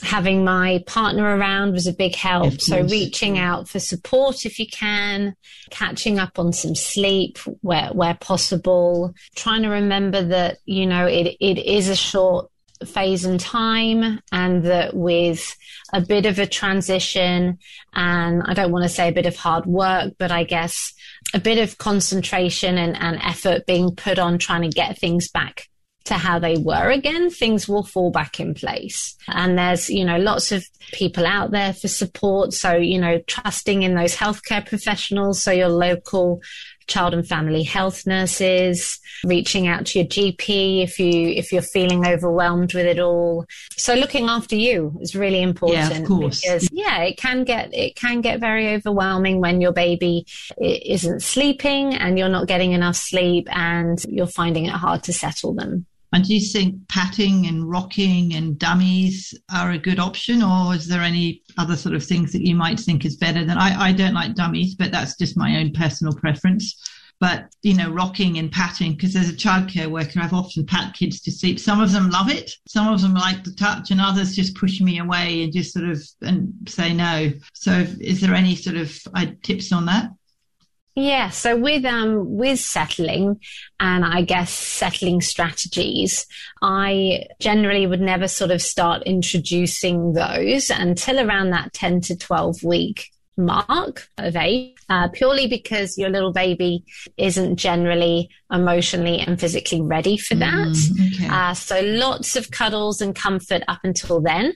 having 0.02 0.44
my 0.44 0.82
partner 0.86 1.24
around 1.24 1.72
was 1.72 1.86
a 1.86 1.92
big 1.92 2.14
help. 2.14 2.60
So 2.60 2.82
reaching 2.82 3.38
out 3.38 3.68
for 3.68 3.80
support 3.80 4.44
if 4.44 4.58
you 4.58 4.66
can, 4.66 5.34
catching 5.70 6.18
up 6.18 6.38
on 6.38 6.52
some 6.52 6.74
sleep 6.74 7.38
where 7.62 7.88
where 7.88 8.14
possible, 8.14 9.14
trying 9.34 9.62
to 9.62 9.68
remember 9.68 10.22
that, 10.22 10.58
you 10.64 10.86
know, 10.86 11.06
it 11.06 11.36
it 11.40 11.58
is 11.58 11.88
a 11.88 11.96
short 11.96 12.50
phase 12.86 13.24
and 13.24 13.40
time 13.40 14.20
and 14.32 14.64
that 14.64 14.94
with 14.94 15.56
a 15.92 16.00
bit 16.00 16.26
of 16.26 16.38
a 16.38 16.46
transition 16.46 17.58
and 17.94 18.42
I 18.44 18.54
don't 18.54 18.72
want 18.72 18.84
to 18.84 18.88
say 18.88 19.08
a 19.08 19.12
bit 19.12 19.26
of 19.26 19.36
hard 19.36 19.66
work, 19.66 20.14
but 20.18 20.30
I 20.30 20.44
guess 20.44 20.92
a 21.34 21.40
bit 21.40 21.58
of 21.58 21.78
concentration 21.78 22.78
and, 22.78 22.96
and 22.96 23.20
effort 23.22 23.66
being 23.66 23.94
put 23.94 24.18
on 24.18 24.38
trying 24.38 24.62
to 24.62 24.68
get 24.68 24.98
things 24.98 25.28
back 25.28 25.68
to 26.08 26.14
how 26.14 26.38
they 26.38 26.56
were 26.56 26.90
again, 26.90 27.30
things 27.30 27.68
will 27.68 27.82
fall 27.82 28.10
back 28.10 28.40
in 28.40 28.54
place. 28.54 29.14
And 29.28 29.58
there's, 29.58 29.90
you 29.90 30.04
know, 30.04 30.16
lots 30.16 30.52
of 30.52 30.64
people 30.92 31.26
out 31.26 31.50
there 31.50 31.74
for 31.74 31.88
support. 31.88 32.54
So, 32.54 32.76
you 32.76 32.98
know, 32.98 33.20
trusting 33.26 33.82
in 33.82 33.94
those 33.94 34.16
healthcare 34.16 34.66
professionals. 34.66 35.42
So 35.42 35.52
your 35.52 35.68
local 35.68 36.40
child 36.88 37.14
and 37.14 37.26
family 37.26 37.62
health 37.62 38.06
nurses, 38.06 38.98
reaching 39.24 39.66
out 39.66 39.86
to 39.86 40.00
your 40.00 40.08
GP 40.08 40.82
if 40.82 40.98
you 40.98 41.28
if 41.28 41.52
you're 41.52 41.62
feeling 41.62 42.06
overwhelmed 42.06 42.74
with 42.74 42.86
it 42.86 42.98
all. 42.98 43.44
So 43.76 43.94
looking 43.94 44.28
after 44.28 44.56
you 44.56 44.98
is 45.00 45.14
really 45.14 45.42
important. 45.42 45.90
Yeah, 45.90 45.98
of 45.98 46.06
course. 46.06 46.40
Because 46.40 46.68
yeah, 46.72 47.02
it 47.02 47.16
can 47.16 47.44
get 47.44 47.72
it 47.72 47.94
can 47.94 48.20
get 48.20 48.40
very 48.40 48.74
overwhelming 48.74 49.40
when 49.40 49.60
your 49.60 49.72
baby 49.72 50.26
isn't 50.58 51.22
sleeping 51.22 51.94
and 51.94 52.18
you're 52.18 52.28
not 52.28 52.48
getting 52.48 52.72
enough 52.72 52.96
sleep 52.96 53.48
and 53.50 54.02
you're 54.08 54.26
finding 54.26 54.66
it 54.66 54.72
hard 54.72 55.02
to 55.04 55.12
settle 55.12 55.54
them. 55.54 55.86
And 56.12 56.24
do 56.24 56.34
you 56.34 56.40
think 56.40 56.88
patting 56.88 57.46
and 57.46 57.68
rocking 57.68 58.34
and 58.34 58.58
dummies 58.58 59.34
are 59.52 59.72
a 59.72 59.78
good 59.78 59.98
option, 59.98 60.42
or 60.42 60.74
is 60.74 60.88
there 60.88 61.02
any 61.02 61.42
other 61.58 61.76
sort 61.76 61.94
of 61.94 62.02
things 62.02 62.32
that 62.32 62.46
you 62.46 62.54
might 62.54 62.80
think 62.80 63.04
is 63.04 63.16
better 63.16 63.44
than? 63.44 63.58
I, 63.58 63.88
I 63.88 63.92
don't 63.92 64.14
like 64.14 64.34
dummies, 64.34 64.74
but 64.74 64.90
that's 64.90 65.16
just 65.16 65.36
my 65.36 65.58
own 65.58 65.72
personal 65.72 66.14
preference. 66.14 66.76
But 67.20 67.52
you 67.62 67.74
know, 67.74 67.90
rocking 67.90 68.38
and 68.38 68.50
patting, 68.50 68.92
because 68.92 69.16
as 69.16 69.28
a 69.28 69.34
childcare 69.34 69.90
worker, 69.90 70.20
I've 70.20 70.32
often 70.32 70.64
pat 70.64 70.94
kids 70.94 71.20
to 71.22 71.32
sleep. 71.32 71.58
Some 71.58 71.80
of 71.80 71.92
them 71.92 72.10
love 72.10 72.30
it, 72.30 72.52
some 72.66 72.92
of 72.92 73.02
them 73.02 73.14
like 73.14 73.44
the 73.44 73.52
touch, 73.52 73.90
and 73.90 74.00
others 74.00 74.36
just 74.36 74.54
push 74.54 74.80
me 74.80 74.98
away 75.00 75.42
and 75.42 75.52
just 75.52 75.74
sort 75.74 75.88
of 75.88 76.02
and 76.22 76.54
say 76.66 76.94
no. 76.94 77.32
So, 77.54 77.86
is 78.00 78.20
there 78.20 78.34
any 78.34 78.54
sort 78.54 78.76
of 78.76 78.96
uh, 79.14 79.26
tips 79.42 79.72
on 79.72 79.84
that? 79.86 80.10
Yeah, 80.98 81.30
so 81.30 81.56
with 81.56 81.84
um 81.84 82.36
with 82.36 82.58
settling 82.58 83.40
and 83.78 84.04
I 84.04 84.22
guess 84.22 84.50
settling 84.50 85.20
strategies, 85.20 86.26
I 86.60 87.26
generally 87.38 87.86
would 87.86 88.00
never 88.00 88.26
sort 88.26 88.50
of 88.50 88.60
start 88.60 89.04
introducing 89.04 90.14
those 90.14 90.70
until 90.70 91.20
around 91.20 91.50
that 91.50 91.72
10 91.72 92.00
to 92.00 92.16
12 92.16 92.64
week 92.64 93.10
mark 93.36 94.08
of 94.18 94.34
age, 94.34 94.74
uh, 94.88 95.06
purely 95.06 95.46
because 95.46 95.96
your 95.96 96.10
little 96.10 96.32
baby 96.32 96.82
isn't 97.16 97.58
generally 97.58 98.28
emotionally 98.50 99.20
and 99.20 99.38
physically 99.38 99.80
ready 99.80 100.16
for 100.16 100.34
that. 100.34 100.66
Mm, 100.66 101.14
okay. 101.14 101.28
uh, 101.28 101.54
so 101.54 101.80
lots 101.80 102.34
of 102.34 102.50
cuddles 102.50 103.00
and 103.00 103.14
comfort 103.14 103.62
up 103.68 103.78
until 103.84 104.20
then 104.20 104.52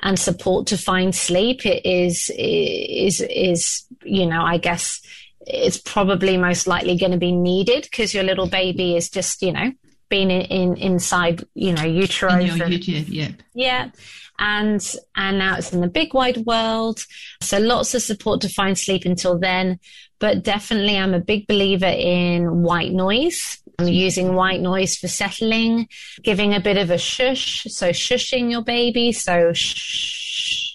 and 0.00 0.18
support 0.18 0.66
to 0.68 0.78
find 0.78 1.14
sleep 1.14 1.64
it 1.64 1.84
is 1.86 2.30
is 2.36 3.22
is 3.22 3.86
you 4.04 4.26
know 4.26 4.42
i 4.42 4.58
guess 4.58 5.00
it's 5.46 5.78
probably 5.78 6.36
most 6.36 6.66
likely 6.66 6.96
going 6.96 7.12
to 7.12 7.18
be 7.18 7.32
needed 7.32 7.82
because 7.82 8.14
your 8.14 8.24
little 8.24 8.46
baby 8.46 8.96
is 8.96 9.10
just, 9.10 9.42
you 9.42 9.52
know, 9.52 9.72
being 10.08 10.30
in, 10.30 10.42
in 10.42 10.76
inside, 10.76 11.44
you 11.54 11.72
know, 11.72 11.84
utero. 11.84 12.34
In 12.34 12.46
your 12.46 12.66
yep. 12.68 13.32
Yeah. 13.54 13.90
And, 14.38 14.94
and 15.16 15.38
now 15.38 15.56
it's 15.56 15.72
in 15.72 15.80
the 15.80 15.88
big 15.88 16.14
wide 16.14 16.38
world. 16.38 17.00
So 17.40 17.58
lots 17.58 17.94
of 17.94 18.02
support 18.02 18.40
to 18.42 18.48
find 18.48 18.78
sleep 18.78 19.04
until 19.04 19.38
then. 19.38 19.78
But 20.18 20.42
definitely 20.42 20.98
I'm 20.98 21.14
a 21.14 21.20
big 21.20 21.46
believer 21.46 21.86
in 21.86 22.62
white 22.62 22.92
noise. 22.92 23.58
I'm 23.78 23.88
using 23.88 24.34
white 24.34 24.60
noise 24.60 24.96
for 24.96 25.08
settling, 25.08 25.88
giving 26.22 26.54
a 26.54 26.60
bit 26.60 26.76
of 26.76 26.90
a 26.90 26.98
shush. 26.98 27.64
So 27.68 27.90
shushing 27.90 28.50
your 28.50 28.62
baby. 28.62 29.12
So 29.12 29.52
shh, 29.52 30.71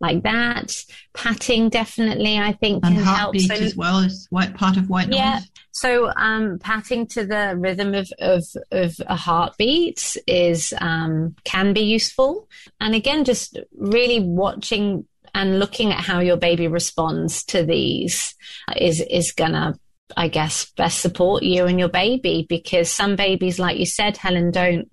like 0.00 0.22
that. 0.22 0.74
Patting 1.14 1.68
definitely, 1.68 2.38
I 2.38 2.52
think, 2.52 2.84
and 2.84 2.96
can 2.96 3.04
help. 3.04 3.38
So, 3.38 3.54
as 3.54 3.76
well 3.76 3.98
as 3.98 4.26
white 4.30 4.54
part 4.54 4.76
of 4.76 4.88
white 4.88 5.08
noise. 5.08 5.18
Yeah. 5.18 5.40
So 5.72 6.12
um, 6.16 6.58
patting 6.58 7.06
to 7.08 7.24
the 7.24 7.54
rhythm 7.56 7.94
of, 7.94 8.10
of, 8.18 8.44
of 8.72 8.96
a 9.06 9.16
heartbeat 9.16 10.16
is 10.26 10.74
um, 10.80 11.36
can 11.44 11.72
be 11.72 11.82
useful. 11.82 12.48
And 12.80 12.94
again, 12.94 13.24
just 13.24 13.58
really 13.76 14.20
watching 14.20 15.06
and 15.34 15.58
looking 15.58 15.92
at 15.92 16.00
how 16.00 16.20
your 16.20 16.36
baby 16.36 16.66
responds 16.66 17.44
to 17.44 17.64
these 17.64 18.34
is 18.76 19.00
is 19.00 19.30
gonna 19.32 19.78
I 20.16 20.26
guess 20.26 20.72
best 20.72 21.00
support 21.00 21.44
you 21.44 21.66
and 21.66 21.78
your 21.78 21.88
baby 21.88 22.44
because 22.48 22.90
some 22.90 23.14
babies, 23.14 23.60
like 23.60 23.78
you 23.78 23.86
said, 23.86 24.16
Helen, 24.16 24.50
don't 24.50 24.90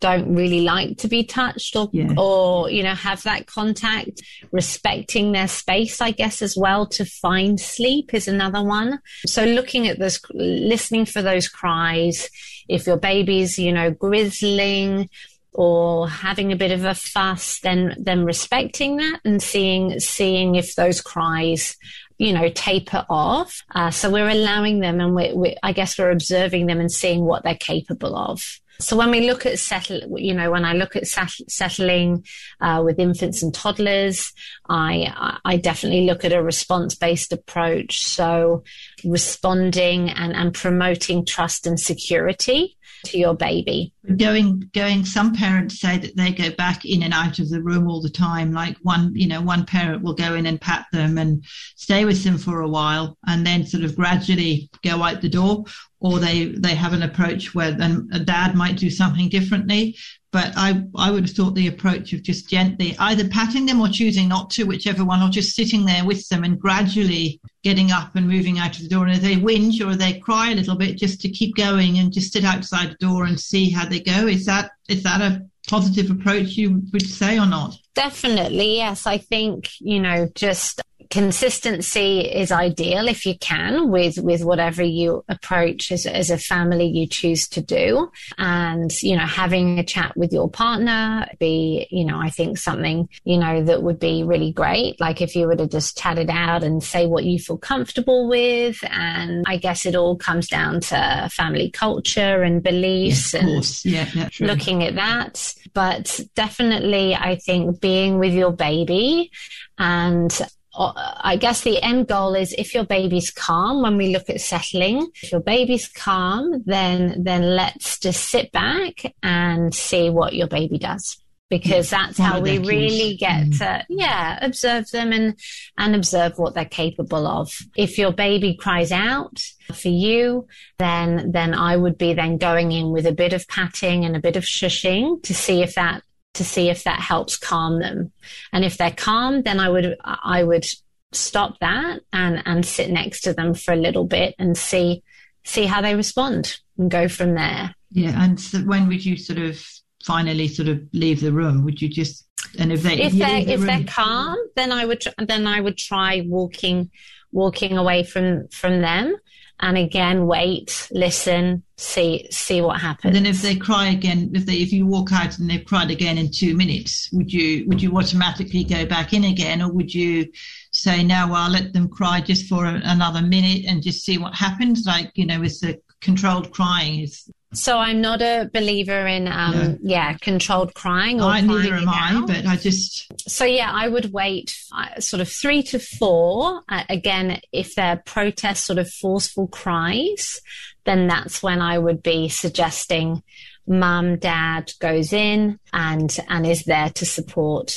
don't 0.00 0.34
really 0.34 0.60
like 0.60 0.96
to 0.98 1.08
be 1.08 1.24
touched 1.24 1.74
or 1.74 1.88
yeah. 1.92 2.12
or 2.16 2.70
you 2.70 2.82
know 2.82 2.94
have 2.94 3.22
that 3.22 3.46
contact 3.46 4.22
respecting 4.52 5.32
their 5.32 5.48
space 5.48 6.00
i 6.00 6.10
guess 6.10 6.40
as 6.42 6.56
well 6.56 6.86
to 6.86 7.04
find 7.04 7.60
sleep 7.60 8.14
is 8.14 8.28
another 8.28 8.62
one 8.62 9.00
so 9.26 9.44
looking 9.44 9.88
at 9.88 9.98
this 9.98 10.20
listening 10.34 11.04
for 11.04 11.22
those 11.22 11.48
cries 11.48 12.30
if 12.68 12.86
your 12.86 12.96
baby's 12.96 13.58
you 13.58 13.72
know 13.72 13.90
grizzling 13.90 15.08
or 15.52 16.08
having 16.08 16.52
a 16.52 16.56
bit 16.56 16.70
of 16.70 16.84
a 16.84 16.94
fuss 16.94 17.58
then 17.60 17.96
then 17.98 18.24
respecting 18.24 18.96
that 18.96 19.20
and 19.24 19.42
seeing 19.42 19.98
seeing 19.98 20.54
if 20.54 20.74
those 20.76 21.00
cries 21.00 21.76
you 22.18 22.32
know 22.32 22.48
taper 22.50 23.06
off. 23.08 23.62
Uh, 23.74 23.90
so 23.90 24.10
we're 24.10 24.28
allowing 24.28 24.80
them 24.80 25.00
and 25.00 25.14
we, 25.14 25.32
we 25.32 25.56
i 25.62 25.72
guess 25.72 25.98
we're 25.98 26.10
observing 26.10 26.66
them 26.66 26.80
and 26.80 26.92
seeing 26.92 27.24
what 27.24 27.44
they're 27.44 27.54
capable 27.54 28.16
of. 28.16 28.60
So 28.80 28.96
when 28.96 29.10
we 29.10 29.26
look 29.26 29.44
at 29.44 29.58
settle, 29.58 30.20
you 30.20 30.34
know, 30.34 30.52
when 30.52 30.64
I 30.64 30.72
look 30.72 30.94
at 30.94 31.08
settling 31.08 32.24
uh, 32.60 32.80
with 32.84 33.00
infants 33.00 33.42
and 33.42 33.52
toddlers, 33.52 34.32
I 34.68 35.38
I 35.44 35.56
definitely 35.56 36.06
look 36.06 36.24
at 36.24 36.32
a 36.32 36.42
response 36.42 36.94
based 36.94 37.32
approach. 37.32 38.04
So 38.04 38.62
responding 39.04 40.10
and, 40.10 40.32
and 40.32 40.54
promoting 40.54 41.24
trust 41.24 41.66
and 41.66 41.78
security 41.78 42.77
to 43.06 43.18
your 43.18 43.34
baby. 43.34 43.92
Going, 44.16 44.70
going. 44.72 45.04
Some 45.04 45.34
parents 45.34 45.80
say 45.80 45.98
that 45.98 46.16
they 46.16 46.32
go 46.32 46.50
back 46.50 46.84
in 46.84 47.02
and 47.02 47.12
out 47.12 47.38
of 47.38 47.50
the 47.50 47.62
room 47.62 47.88
all 47.88 48.00
the 48.00 48.10
time. 48.10 48.52
Like 48.52 48.76
one, 48.82 49.12
you 49.14 49.26
know, 49.26 49.40
one 49.40 49.64
parent 49.66 50.02
will 50.02 50.14
go 50.14 50.34
in 50.34 50.46
and 50.46 50.60
pat 50.60 50.86
them 50.92 51.18
and 51.18 51.44
stay 51.76 52.04
with 52.04 52.24
them 52.24 52.38
for 52.38 52.60
a 52.60 52.68
while, 52.68 53.16
and 53.26 53.46
then 53.46 53.66
sort 53.66 53.84
of 53.84 53.96
gradually 53.96 54.70
go 54.82 55.02
out 55.02 55.20
the 55.20 55.28
door. 55.28 55.64
Or 56.00 56.18
they 56.18 56.46
they 56.46 56.74
have 56.74 56.92
an 56.92 57.02
approach 57.02 57.54
where 57.54 57.72
then 57.72 58.08
a 58.12 58.20
dad 58.20 58.54
might 58.54 58.76
do 58.76 58.90
something 58.90 59.28
differently. 59.28 59.96
But 60.30 60.52
I 60.56 60.82
I 60.96 61.10
would 61.10 61.26
have 61.26 61.36
thought 61.36 61.54
the 61.54 61.68
approach 61.68 62.12
of 62.12 62.22
just 62.22 62.48
gently 62.48 62.96
either 62.98 63.28
patting 63.28 63.66
them 63.66 63.80
or 63.80 63.88
choosing 63.88 64.28
not 64.28 64.50
to, 64.50 64.64
whichever 64.64 65.04
one, 65.04 65.22
or 65.22 65.28
just 65.28 65.56
sitting 65.56 65.84
there 65.84 66.04
with 66.04 66.28
them 66.28 66.44
and 66.44 66.58
gradually 66.60 67.40
getting 67.62 67.90
up 67.90 68.14
and 68.14 68.28
moving 68.28 68.58
out 68.58 68.76
of 68.76 68.82
the 68.82 68.88
door. 68.88 69.06
And 69.06 69.16
if 69.16 69.22
they 69.22 69.36
whinge 69.36 69.80
or 69.84 69.94
they 69.94 70.18
cry 70.18 70.50
a 70.50 70.54
little 70.54 70.76
bit, 70.76 70.96
just 70.96 71.20
to 71.22 71.28
keep 71.28 71.56
going 71.56 71.98
and 71.98 72.12
just 72.12 72.32
sit 72.32 72.44
outside 72.44 72.90
the 72.90 73.06
door 73.06 73.24
and 73.24 73.38
see 73.38 73.70
how 73.70 73.86
they 73.86 74.00
go. 74.00 74.26
Is 74.26 74.46
that 74.46 74.70
is 74.88 75.02
that 75.02 75.20
a 75.20 75.44
positive 75.68 76.10
approach 76.10 76.56
you 76.56 76.82
would 76.92 77.06
say 77.06 77.38
or 77.38 77.46
not? 77.46 77.76
Definitely, 77.94 78.76
yes. 78.76 79.06
I 79.06 79.18
think, 79.18 79.70
you 79.80 80.00
know, 80.00 80.28
just 80.34 80.80
consistency 81.10 82.20
is 82.20 82.52
ideal 82.52 83.08
if 83.08 83.24
you 83.24 83.36
can 83.38 83.90
with 83.90 84.18
with 84.18 84.44
whatever 84.44 84.82
you 84.82 85.24
approach 85.28 85.90
as, 85.90 86.04
as 86.06 86.30
a 86.30 86.38
family 86.38 86.86
you 86.86 87.06
choose 87.06 87.48
to 87.48 87.62
do. 87.62 88.10
And 88.36 88.90
you 89.02 89.16
know 89.16 89.26
having 89.26 89.78
a 89.78 89.84
chat 89.84 90.16
with 90.16 90.32
your 90.32 90.50
partner 90.50 91.26
be 91.38 91.86
you 91.90 92.04
know 92.04 92.18
i 92.18 92.30
think 92.30 92.58
something 92.58 93.08
you 93.24 93.38
know 93.38 93.62
that 93.64 93.82
would 93.82 93.98
be 93.98 94.22
really 94.22 94.52
great. 94.52 95.00
Like 95.00 95.20
if 95.22 95.34
you 95.34 95.46
were 95.46 95.56
to 95.56 95.66
just 95.66 95.96
chat 95.96 96.18
it 96.18 96.30
out 96.30 96.62
and 96.62 96.82
say 96.82 97.06
what 97.06 97.24
you 97.24 97.38
feel 97.38 97.58
comfortable 97.58 98.28
with 98.28 98.78
and 98.90 99.44
i 99.46 99.56
guess 99.56 99.86
it 99.86 99.94
all 99.94 100.16
comes 100.16 100.48
down 100.48 100.80
to 100.80 101.28
family 101.32 101.70
culture 101.70 102.42
and 102.42 102.62
beliefs 102.62 103.34
and 103.34 103.84
yeah, 103.84 104.28
looking 104.40 104.84
at 104.84 104.96
that. 104.96 105.54
But 105.72 106.20
definitely 106.34 107.14
i 107.14 107.36
think 107.36 107.80
being 107.80 108.18
with 108.18 108.34
your 108.34 108.52
baby 108.52 109.30
and 109.78 110.38
I 110.78 111.36
guess 111.36 111.62
the 111.62 111.82
end 111.82 112.06
goal 112.06 112.34
is 112.34 112.54
if 112.56 112.72
your 112.72 112.84
baby's 112.84 113.32
calm 113.32 113.82
when 113.82 113.96
we 113.96 114.12
look 114.12 114.30
at 114.30 114.40
settling, 114.40 115.10
if 115.22 115.32
your 115.32 115.40
baby's 115.40 115.88
calm, 115.88 116.62
then, 116.66 117.24
then 117.24 117.56
let's 117.56 117.98
just 117.98 118.28
sit 118.28 118.52
back 118.52 119.12
and 119.22 119.74
see 119.74 120.08
what 120.08 120.34
your 120.34 120.46
baby 120.46 120.78
does. 120.78 121.20
Because 121.50 121.90
yeah, 121.90 121.98
that's 121.98 122.18
how 122.18 122.40
we 122.40 122.58
really 122.58 123.16
get 123.16 123.46
mm. 123.46 123.58
to, 123.58 123.86
yeah, 123.88 124.38
observe 124.42 124.90
them 124.90 125.12
and, 125.12 125.34
and 125.78 125.96
observe 125.96 126.38
what 126.38 126.54
they're 126.54 126.66
capable 126.66 127.26
of. 127.26 127.50
If 127.74 127.96
your 127.96 128.12
baby 128.12 128.54
cries 128.54 128.92
out 128.92 129.40
for 129.72 129.88
you, 129.88 130.46
then, 130.78 131.32
then 131.32 131.54
I 131.54 131.76
would 131.76 131.96
be 131.96 132.12
then 132.12 132.36
going 132.36 132.70
in 132.72 132.90
with 132.90 133.06
a 133.06 133.12
bit 133.12 133.32
of 133.32 133.48
patting 133.48 134.04
and 134.04 134.14
a 134.14 134.20
bit 134.20 134.36
of 134.36 134.44
shushing 134.44 135.22
to 135.22 135.34
see 135.34 135.62
if 135.62 135.74
that 135.74 136.02
to 136.38 136.44
see 136.44 136.70
if 136.70 136.84
that 136.84 137.00
helps 137.00 137.36
calm 137.36 137.80
them. 137.80 138.12
And 138.52 138.64
if 138.64 138.78
they're 138.78 138.90
calm, 138.90 139.42
then 139.42 139.60
I 139.60 139.68
would 139.68 139.96
I 140.02 140.42
would 140.42 140.66
stop 141.12 141.58
that 141.60 142.00
and 142.12 142.42
and 142.46 142.64
sit 142.64 142.90
next 142.90 143.22
to 143.22 143.34
them 143.34 143.54
for 143.54 143.72
a 143.72 143.76
little 143.76 144.04
bit 144.04 144.34
and 144.38 144.56
see 144.56 145.02
see 145.44 145.66
how 145.66 145.82
they 145.82 145.94
respond 145.94 146.58
and 146.78 146.90
go 146.90 147.08
from 147.08 147.34
there. 147.34 147.74
Yeah, 147.90 148.22
and 148.22 148.40
so 148.40 148.58
when 148.60 148.88
would 148.88 149.04
you 149.04 149.16
sort 149.16 149.38
of 149.38 149.62
finally 150.04 150.48
sort 150.48 150.68
of 150.68 150.80
leave 150.92 151.20
the 151.20 151.32
room? 151.32 151.64
Would 151.64 151.82
you 151.82 151.88
just 151.88 152.26
and 152.58 152.72
if 152.72 152.82
they 152.82 152.98
if 153.00 153.12
they 153.12 153.44
the 153.44 153.52
if 153.52 153.60
room? 153.60 153.66
they're 153.66 153.84
calm, 153.84 154.38
then 154.56 154.72
I 154.72 154.84
would 154.84 155.04
then 155.18 155.46
I 155.46 155.60
would 155.60 155.76
try 155.76 156.22
walking 156.26 156.90
walking 157.32 157.76
away 157.76 158.04
from 158.04 158.48
from 158.48 158.80
them 158.80 159.16
and 159.60 159.76
again 159.76 160.26
wait 160.26 160.88
listen 160.92 161.62
see 161.76 162.26
see 162.30 162.60
what 162.60 162.80
happens 162.80 163.04
and 163.04 163.14
then 163.14 163.26
if 163.26 163.42
they 163.42 163.54
cry 163.54 163.88
again 163.88 164.30
if 164.34 164.46
they 164.46 164.54
if 164.54 164.72
you 164.72 164.86
walk 164.86 165.12
out 165.12 165.38
and 165.38 165.48
they've 165.48 165.64
cried 165.64 165.90
again 165.90 166.18
in 166.18 166.30
two 166.30 166.56
minutes 166.56 167.08
would 167.12 167.32
you 167.32 167.66
would 167.66 167.82
you 167.82 167.96
automatically 167.96 168.64
go 168.64 168.86
back 168.86 169.12
in 169.12 169.24
again? 169.24 169.60
Or 169.62 169.72
would 169.72 169.92
you 169.92 170.30
say 170.72 171.02
no 171.02 171.26
well, 171.26 171.36
i'll 171.36 171.50
let 171.50 171.72
them 171.72 171.88
cry 171.88 172.20
just 172.20 172.46
for 172.46 172.64
a, 172.64 172.80
another 172.84 173.22
minute 173.22 173.64
and 173.66 173.82
just 173.82 174.04
see 174.04 174.18
what 174.18 174.34
happens? 174.34 174.86
Like 174.86 175.12
you 175.14 175.26
know 175.26 175.40
with 175.40 175.60
the 175.60 175.80
controlled 176.00 176.52
crying 176.52 177.00
is 177.00 177.28
so 177.52 177.78
I'm 177.78 178.00
not 178.00 178.20
a 178.20 178.50
believer 178.52 179.06
in, 179.06 179.26
um, 179.26 179.52
no. 179.52 179.78
yeah, 179.82 180.14
controlled 180.18 180.74
crying. 180.74 181.20
Or 181.20 181.30
I 181.30 181.40
neither 181.40 181.74
am 181.74 181.88
I, 181.88 182.22
but 182.26 182.46
I 182.46 182.56
just. 182.56 183.06
So 183.28 183.44
yeah, 183.44 183.70
I 183.72 183.88
would 183.88 184.12
wait 184.12 184.54
uh, 184.72 185.00
sort 185.00 185.20
of 185.20 185.28
three 185.30 185.62
to 185.64 185.78
four. 185.78 186.62
Uh, 186.68 186.84
again, 186.88 187.40
if 187.52 187.74
they're 187.74 188.02
protest 188.04 188.66
sort 188.66 188.78
of 188.78 188.90
forceful 188.90 189.46
cries, 189.48 190.40
then 190.84 191.06
that's 191.06 191.42
when 191.42 191.62
I 191.62 191.78
would 191.78 192.02
be 192.02 192.28
suggesting 192.28 193.22
mum, 193.68 194.16
dad 194.16 194.72
goes 194.80 195.12
in 195.12 195.60
and 195.72 196.18
and 196.28 196.46
is 196.46 196.64
there 196.64 196.90
to 196.90 197.04
support 197.04 197.76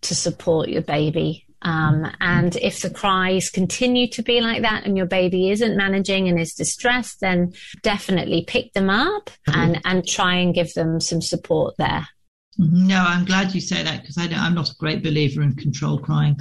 to 0.00 0.14
support 0.14 0.68
your 0.68 0.82
baby 0.82 1.45
um, 1.62 2.10
and 2.20 2.56
if 2.56 2.82
the 2.82 2.90
cries 2.90 3.50
continue 3.50 4.08
to 4.08 4.22
be 4.22 4.40
like 4.40 4.62
that 4.62 4.84
and 4.84 4.96
your 4.96 5.06
baby 5.06 5.50
isn't 5.50 5.76
managing 5.76 6.28
and 6.28 6.38
is 6.38 6.54
distressed, 6.54 7.20
then 7.20 7.54
definitely 7.82 8.44
pick 8.46 8.72
them 8.72 8.90
up 8.90 9.30
mm-hmm. 9.48 9.58
and, 9.58 9.80
and 9.84 10.06
try 10.06 10.34
and 10.34 10.54
give 10.54 10.72
them 10.74 11.00
some 11.00 11.22
support 11.22 11.76
there. 11.78 12.08
Mm-hmm. 12.58 12.86
No, 12.86 13.04
I'm 13.06 13.24
glad 13.24 13.54
you 13.54 13.60
say 13.60 13.82
that 13.82 14.00
because 14.00 14.16
I'm 14.18 14.54
not 14.54 14.70
a 14.70 14.76
great 14.76 15.02
believer 15.02 15.42
in 15.42 15.54
controlled 15.54 16.02
crying. 16.02 16.40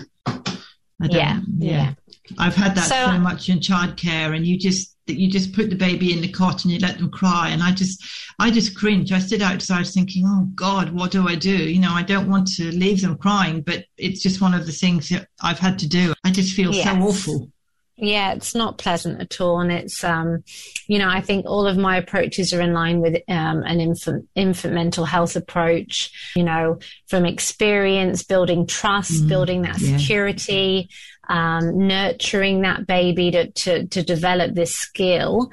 Yeah, 1.01 1.09
yeah, 1.09 1.41
yeah. 1.57 1.93
I've 2.37 2.55
had 2.55 2.75
that 2.75 2.85
so, 2.85 3.05
so 3.05 3.19
much 3.19 3.49
in 3.49 3.59
childcare, 3.59 4.35
and 4.35 4.45
you 4.45 4.57
just 4.57 4.94
that 5.07 5.19
you 5.19 5.29
just 5.29 5.53
put 5.53 5.69
the 5.69 5.75
baby 5.75 6.13
in 6.13 6.21
the 6.21 6.27
cot 6.27 6.63
and 6.63 6.73
you 6.73 6.79
let 6.79 6.97
them 6.97 7.11
cry. 7.11 7.49
And 7.49 7.61
I 7.61 7.71
just, 7.71 8.03
I 8.39 8.51
just 8.51 8.75
cringe. 8.75 9.11
I 9.11 9.19
stood 9.19 9.41
outside 9.41 9.85
thinking, 9.87 10.25
oh 10.27 10.49
God, 10.55 10.91
what 10.91 11.11
do 11.11 11.27
I 11.27 11.35
do? 11.35 11.55
You 11.55 11.79
know, 11.79 11.91
I 11.93 12.03
don't 12.03 12.29
want 12.29 12.47
to 12.55 12.71
leave 12.71 13.01
them 13.01 13.17
crying, 13.17 13.61
but 13.61 13.85
it's 13.97 14.21
just 14.21 14.41
one 14.41 14.53
of 14.53 14.65
the 14.65 14.71
things 14.71 15.09
that 15.09 15.27
I've 15.41 15.59
had 15.59 15.79
to 15.79 15.87
do. 15.87 16.13
I 16.23 16.31
just 16.31 16.55
feel 16.55 16.73
yes. 16.73 16.85
so 16.85 16.99
awful. 17.01 17.51
Yeah, 17.97 18.33
it's 18.33 18.53
not 18.53 18.77
pleasant 18.77 19.21
at 19.21 19.39
all. 19.39 19.61
And 19.61 19.71
it's, 19.71 20.03
um, 20.03 20.43
you 20.87 20.99
know, 20.99 21.07
I 21.07 21.21
think 21.21 21.45
all 21.45 21.65
of 21.65 21.77
my 21.77 21.95
approaches 21.95 22.53
are 22.53 22.59
in 22.59 22.73
line 22.73 22.99
with 22.99 23.15
um, 23.29 23.63
an 23.63 23.79
infant, 23.79 24.27
infant 24.35 24.73
mental 24.73 25.05
health 25.05 25.37
approach, 25.37 26.33
you 26.35 26.43
know, 26.43 26.79
from 27.07 27.25
experience, 27.25 28.21
building 28.23 28.67
trust, 28.67 29.23
mm, 29.23 29.29
building 29.29 29.61
that 29.61 29.79
yeah. 29.79 29.95
security, 29.95 30.89
um, 31.29 31.87
nurturing 31.87 32.61
that 32.61 32.87
baby 32.87 33.31
to, 33.31 33.51
to, 33.51 33.87
to 33.87 34.03
develop 34.03 34.53
this 34.53 34.73
skill 34.73 35.51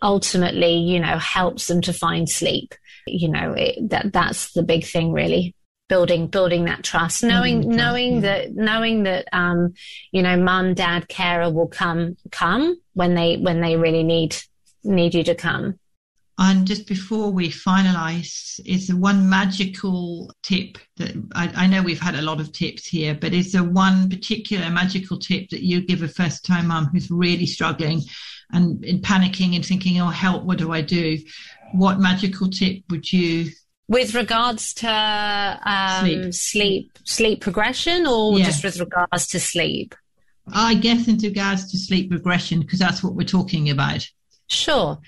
ultimately, 0.00 0.74
you 0.74 1.00
know, 1.00 1.18
helps 1.18 1.66
them 1.66 1.80
to 1.82 1.92
find 1.92 2.28
sleep. 2.28 2.74
You 3.06 3.28
know, 3.28 3.52
it, 3.56 3.90
that 3.90 4.12
that's 4.12 4.52
the 4.52 4.62
big 4.62 4.84
thing, 4.84 5.12
really. 5.12 5.54
Building, 5.88 6.28
building 6.28 6.64
that 6.66 6.84
trust, 6.84 7.22
knowing, 7.22 7.62
trust, 7.62 7.76
knowing 7.76 8.14
yeah. 8.14 8.20
that, 8.20 8.54
knowing 8.54 9.02
that, 9.02 9.28
um, 9.32 9.74
you 10.10 10.22
know, 10.22 10.36
mum, 10.36 10.74
dad, 10.74 11.08
carer 11.08 11.50
will 11.50 11.68
come, 11.68 12.16
come 12.30 12.80
when 12.94 13.14
they, 13.14 13.36
when 13.36 13.60
they 13.60 13.76
really 13.76 14.02
need, 14.02 14.36
need 14.84 15.14
you 15.14 15.24
to 15.24 15.34
come. 15.34 15.78
And 16.38 16.66
just 16.66 16.86
before 16.86 17.30
we 17.30 17.50
finalize, 17.50 18.58
is 18.64 18.88
the 18.88 18.96
one 18.96 19.28
magical 19.28 20.32
tip 20.42 20.78
that 20.96 21.12
I, 21.34 21.52
I, 21.54 21.66
know 21.66 21.82
we've 21.82 22.00
had 22.00 22.14
a 22.14 22.22
lot 22.22 22.40
of 22.40 22.52
tips 22.52 22.86
here, 22.86 23.14
but 23.14 23.34
is 23.34 23.52
there 23.52 23.62
one 23.62 24.08
particular 24.08 24.70
magical 24.70 25.18
tip 25.18 25.50
that 25.50 25.62
you 25.62 25.82
give 25.82 26.02
a 26.02 26.08
first 26.08 26.44
time 26.44 26.68
mum 26.68 26.86
who's 26.86 27.10
really 27.10 27.46
struggling 27.46 28.00
and, 28.50 28.82
and 28.84 29.02
panicking 29.02 29.54
and 29.54 29.64
thinking, 29.64 30.00
oh, 30.00 30.08
help, 30.08 30.44
what 30.44 30.58
do 30.58 30.72
I 30.72 30.80
do? 30.80 31.18
What 31.72 32.00
magical 32.00 32.48
tip 32.48 32.82
would 32.90 33.12
you 33.12 33.50
with 33.88 34.14
regards 34.14 34.72
to 34.72 35.60
um, 35.64 36.32
sleep. 36.32 36.34
sleep. 36.34 36.98
sleep 37.04 37.40
progression 37.40 38.06
or 38.06 38.38
yes. 38.38 38.46
just 38.46 38.64
with 38.64 38.80
regards 38.80 39.26
to 39.26 39.38
sleep 39.40 39.94
i 40.52 40.74
guess 40.74 41.08
in 41.08 41.18
regards 41.18 41.70
to 41.70 41.76
sleep 41.76 42.10
regression 42.10 42.60
because 42.60 42.78
that's 42.78 43.02
what 43.02 43.14
we're 43.14 43.26
talking 43.26 43.70
about 43.70 44.08
sure 44.48 44.98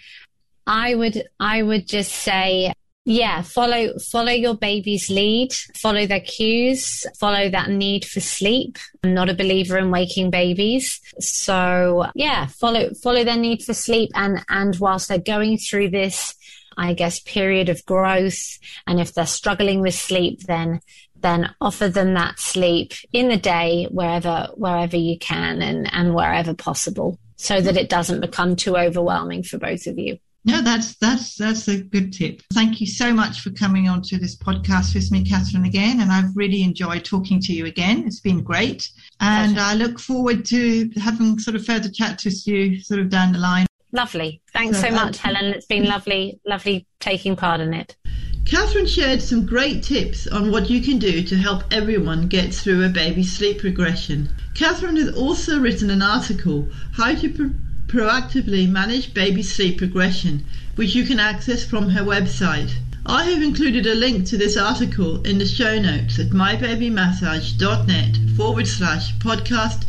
I 0.67 0.95
would, 0.95 1.25
I 1.39 1.63
would 1.63 1.87
just 1.87 2.13
say, 2.13 2.73
yeah, 3.07 3.43
follow, 3.43 3.99
follow 3.99 4.33
your 4.33 4.55
baby's 4.55 5.11
lead, 5.11 5.53
follow 5.77 6.07
their 6.07 6.21
cues, 6.21 7.05
follow 7.19 7.51
that 7.51 7.69
need 7.69 8.05
for 8.05 8.21
sleep. 8.21 8.79
I'm 9.03 9.13
not 9.13 9.29
a 9.29 9.35
believer 9.35 9.77
in 9.77 9.91
waking 9.91 10.31
babies. 10.31 11.01
So 11.21 12.07
yeah, 12.15 12.47
follow, 12.47 12.95
follow 12.95 13.25
their 13.25 13.37
need 13.37 13.63
for 13.63 13.75
sleep. 13.75 14.11
And, 14.15 14.43
and 14.49 14.75
whilst 14.79 15.09
they're 15.09 15.19
going 15.19 15.59
through 15.59 15.91
this, 15.91 16.35
I 16.77 16.95
guess, 16.95 17.21
period 17.21 17.69
of 17.69 17.85
growth, 17.85 18.59
and 18.87 18.99
if 18.99 19.13
they're 19.13 19.27
struggling 19.27 19.81
with 19.81 19.95
sleep, 19.95 20.43
then 20.43 20.81
then 21.17 21.55
offer 21.59 21.89
them 21.89 22.13
that 22.13 22.39
sleep 22.39 22.93
in 23.11 23.29
the 23.29 23.37
day 23.39 23.87
wherever 23.91 24.49
wherever 24.57 24.97
you 24.97 25.19
can 25.19 25.63
and, 25.63 25.91
and 25.91 26.15
wherever 26.15 26.53
possible 26.53 27.19
so 27.37 27.63
that 27.63 27.79
it 27.79 27.89
doesn't 27.89 28.21
become 28.21 28.57
too 28.57 28.77
overwhelming 28.77 29.43
for 29.43 29.57
both 29.59 29.87
of 29.87 29.99
you. 29.99 30.19
No, 30.47 30.61
that's 30.61 30.97
that's 30.97 31.37
that's 31.37 31.69
a 31.69 31.81
good 31.81 32.13
tip. 32.13 32.43
Thank 32.53 32.81
you 32.81 32.87
so 32.87 33.15
much 33.15 33.41
for 33.41 33.51
coming 33.51 33.89
on 33.89 34.03
to 34.03 34.19
this 34.19 34.37
podcast 34.37 34.95
with 34.95 35.11
me, 35.11 35.25
Catherine, 35.25 35.65
again. 35.65 36.01
And 36.01 36.13
I've 36.13 36.37
really 36.37 36.63
enjoyed 36.63 37.05
talking 37.05 37.41
to 37.41 37.53
you 37.53 37.65
again. 37.65 38.05
It's 38.07 38.21
been 38.21 38.43
great. 38.43 38.91
And 39.21 39.55
Pleasure. 39.55 39.67
I 39.67 39.75
look 39.75 39.99
forward 39.99 40.45
to 40.47 40.91
having 40.97 41.39
sort 41.39 41.57
of 41.57 41.65
further 41.65 41.91
chat 41.91 42.23
with 42.25 42.47
you 42.47 42.81
sort 42.81 43.01
of 43.01 43.09
down 43.09 43.33
the 43.33 43.39
line. 43.39 43.67
Lovely. 43.93 44.43
Thanks 44.53 44.81
so, 44.81 44.89
so 44.89 44.95
much, 44.95 45.19
Helen. 45.19 45.47
It's 45.47 45.67
been 45.67 45.85
lovely, 45.85 46.39
lovely 46.45 46.87
taking 47.01 47.37
part 47.37 47.61
in 47.61 47.73
it. 47.73 47.97
Catherine 48.45 48.87
shared 48.87 49.23
some 49.23 49.47
great 49.47 49.83
tips 49.83 50.27
on 50.27 50.51
what 50.51 50.69
you 50.69 50.83
can 50.83 50.99
do 50.99 51.23
to 51.23 51.37
help 51.37 51.63
everyone 51.71 52.29
get 52.29 52.53
through 52.53 52.85
a 52.85 52.91
baby 52.91 53.23
sleep 53.23 53.63
regression. 53.63 54.29
Catherine 54.55 54.97
has 54.97 55.17
also 55.17 55.59
written 55.59 55.89
an 55.89 56.03
article, 56.03 56.69
How 56.93 57.15
to 57.15 57.31
Pre- 57.31 57.51
proactively 57.95 58.69
manage 58.69 59.15
baby 59.15 59.41
sleep 59.41 59.81
regression, 59.81 60.45
which 60.75 60.97
you 60.97 61.05
can 61.05 61.21
access 61.21 61.65
from 61.65 61.91
her 61.91 62.03
website. 62.03 62.73
I 63.07 63.27
have 63.27 63.41
included 63.41 63.87
a 63.87 63.95
link 63.95 64.27
to 64.27 64.37
this 64.37 64.57
article 64.57 65.23
in 65.23 65.39
the 65.39 65.47
show 65.47 65.79
notes 65.79 66.19
at 66.19 66.31
mybabymassage.net 66.31 68.19
forward 68.37 68.67
slash 68.67 69.15
podcast 69.19 69.85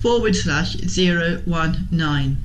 forward 0.00 0.34
slash 0.36 0.74
019. 0.76 2.38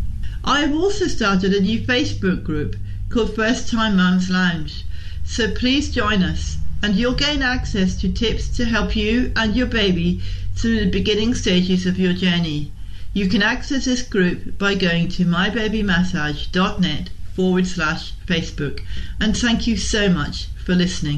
I 0.44 0.60
have 0.60 0.74
also 0.74 1.08
started 1.08 1.54
a 1.54 1.62
new 1.62 1.80
Facebook 1.80 2.44
group 2.44 2.76
called 3.08 3.34
First 3.34 3.70
Time 3.70 3.96
Mums 3.96 4.30
Lounge, 4.30 4.84
so 5.24 5.50
please 5.50 5.90
join 5.92 6.24
us 6.24 6.58
and 6.84 6.94
you'll 6.94 7.14
gain 7.14 7.42
access 7.42 7.96
to 8.02 8.12
tips 8.12 8.50
to 8.58 8.66
help 8.66 8.98
you 8.98 9.32
and 9.38 9.56
your 9.56 9.68
baby 9.68 10.20
through 10.56 10.82
the 10.82 10.92
beginning 10.92 11.34
stages 11.34 11.86
of 11.86 11.98
your 11.98 12.12
journey. 12.12 12.74
You 13.16 13.30
can 13.30 13.42
access 13.42 13.86
this 13.86 14.02
group 14.02 14.58
by 14.58 14.76
going 14.76 15.08
to 15.08 15.24
mybabymassage.net 15.24 17.10
forward 17.34 17.66
slash 17.66 18.12
Facebook. 18.28 18.82
And 19.22 19.38
thank 19.38 19.68
you 19.68 19.78
so 19.78 20.10
much 20.10 20.48
for 20.66 20.76
listening. 20.76 21.14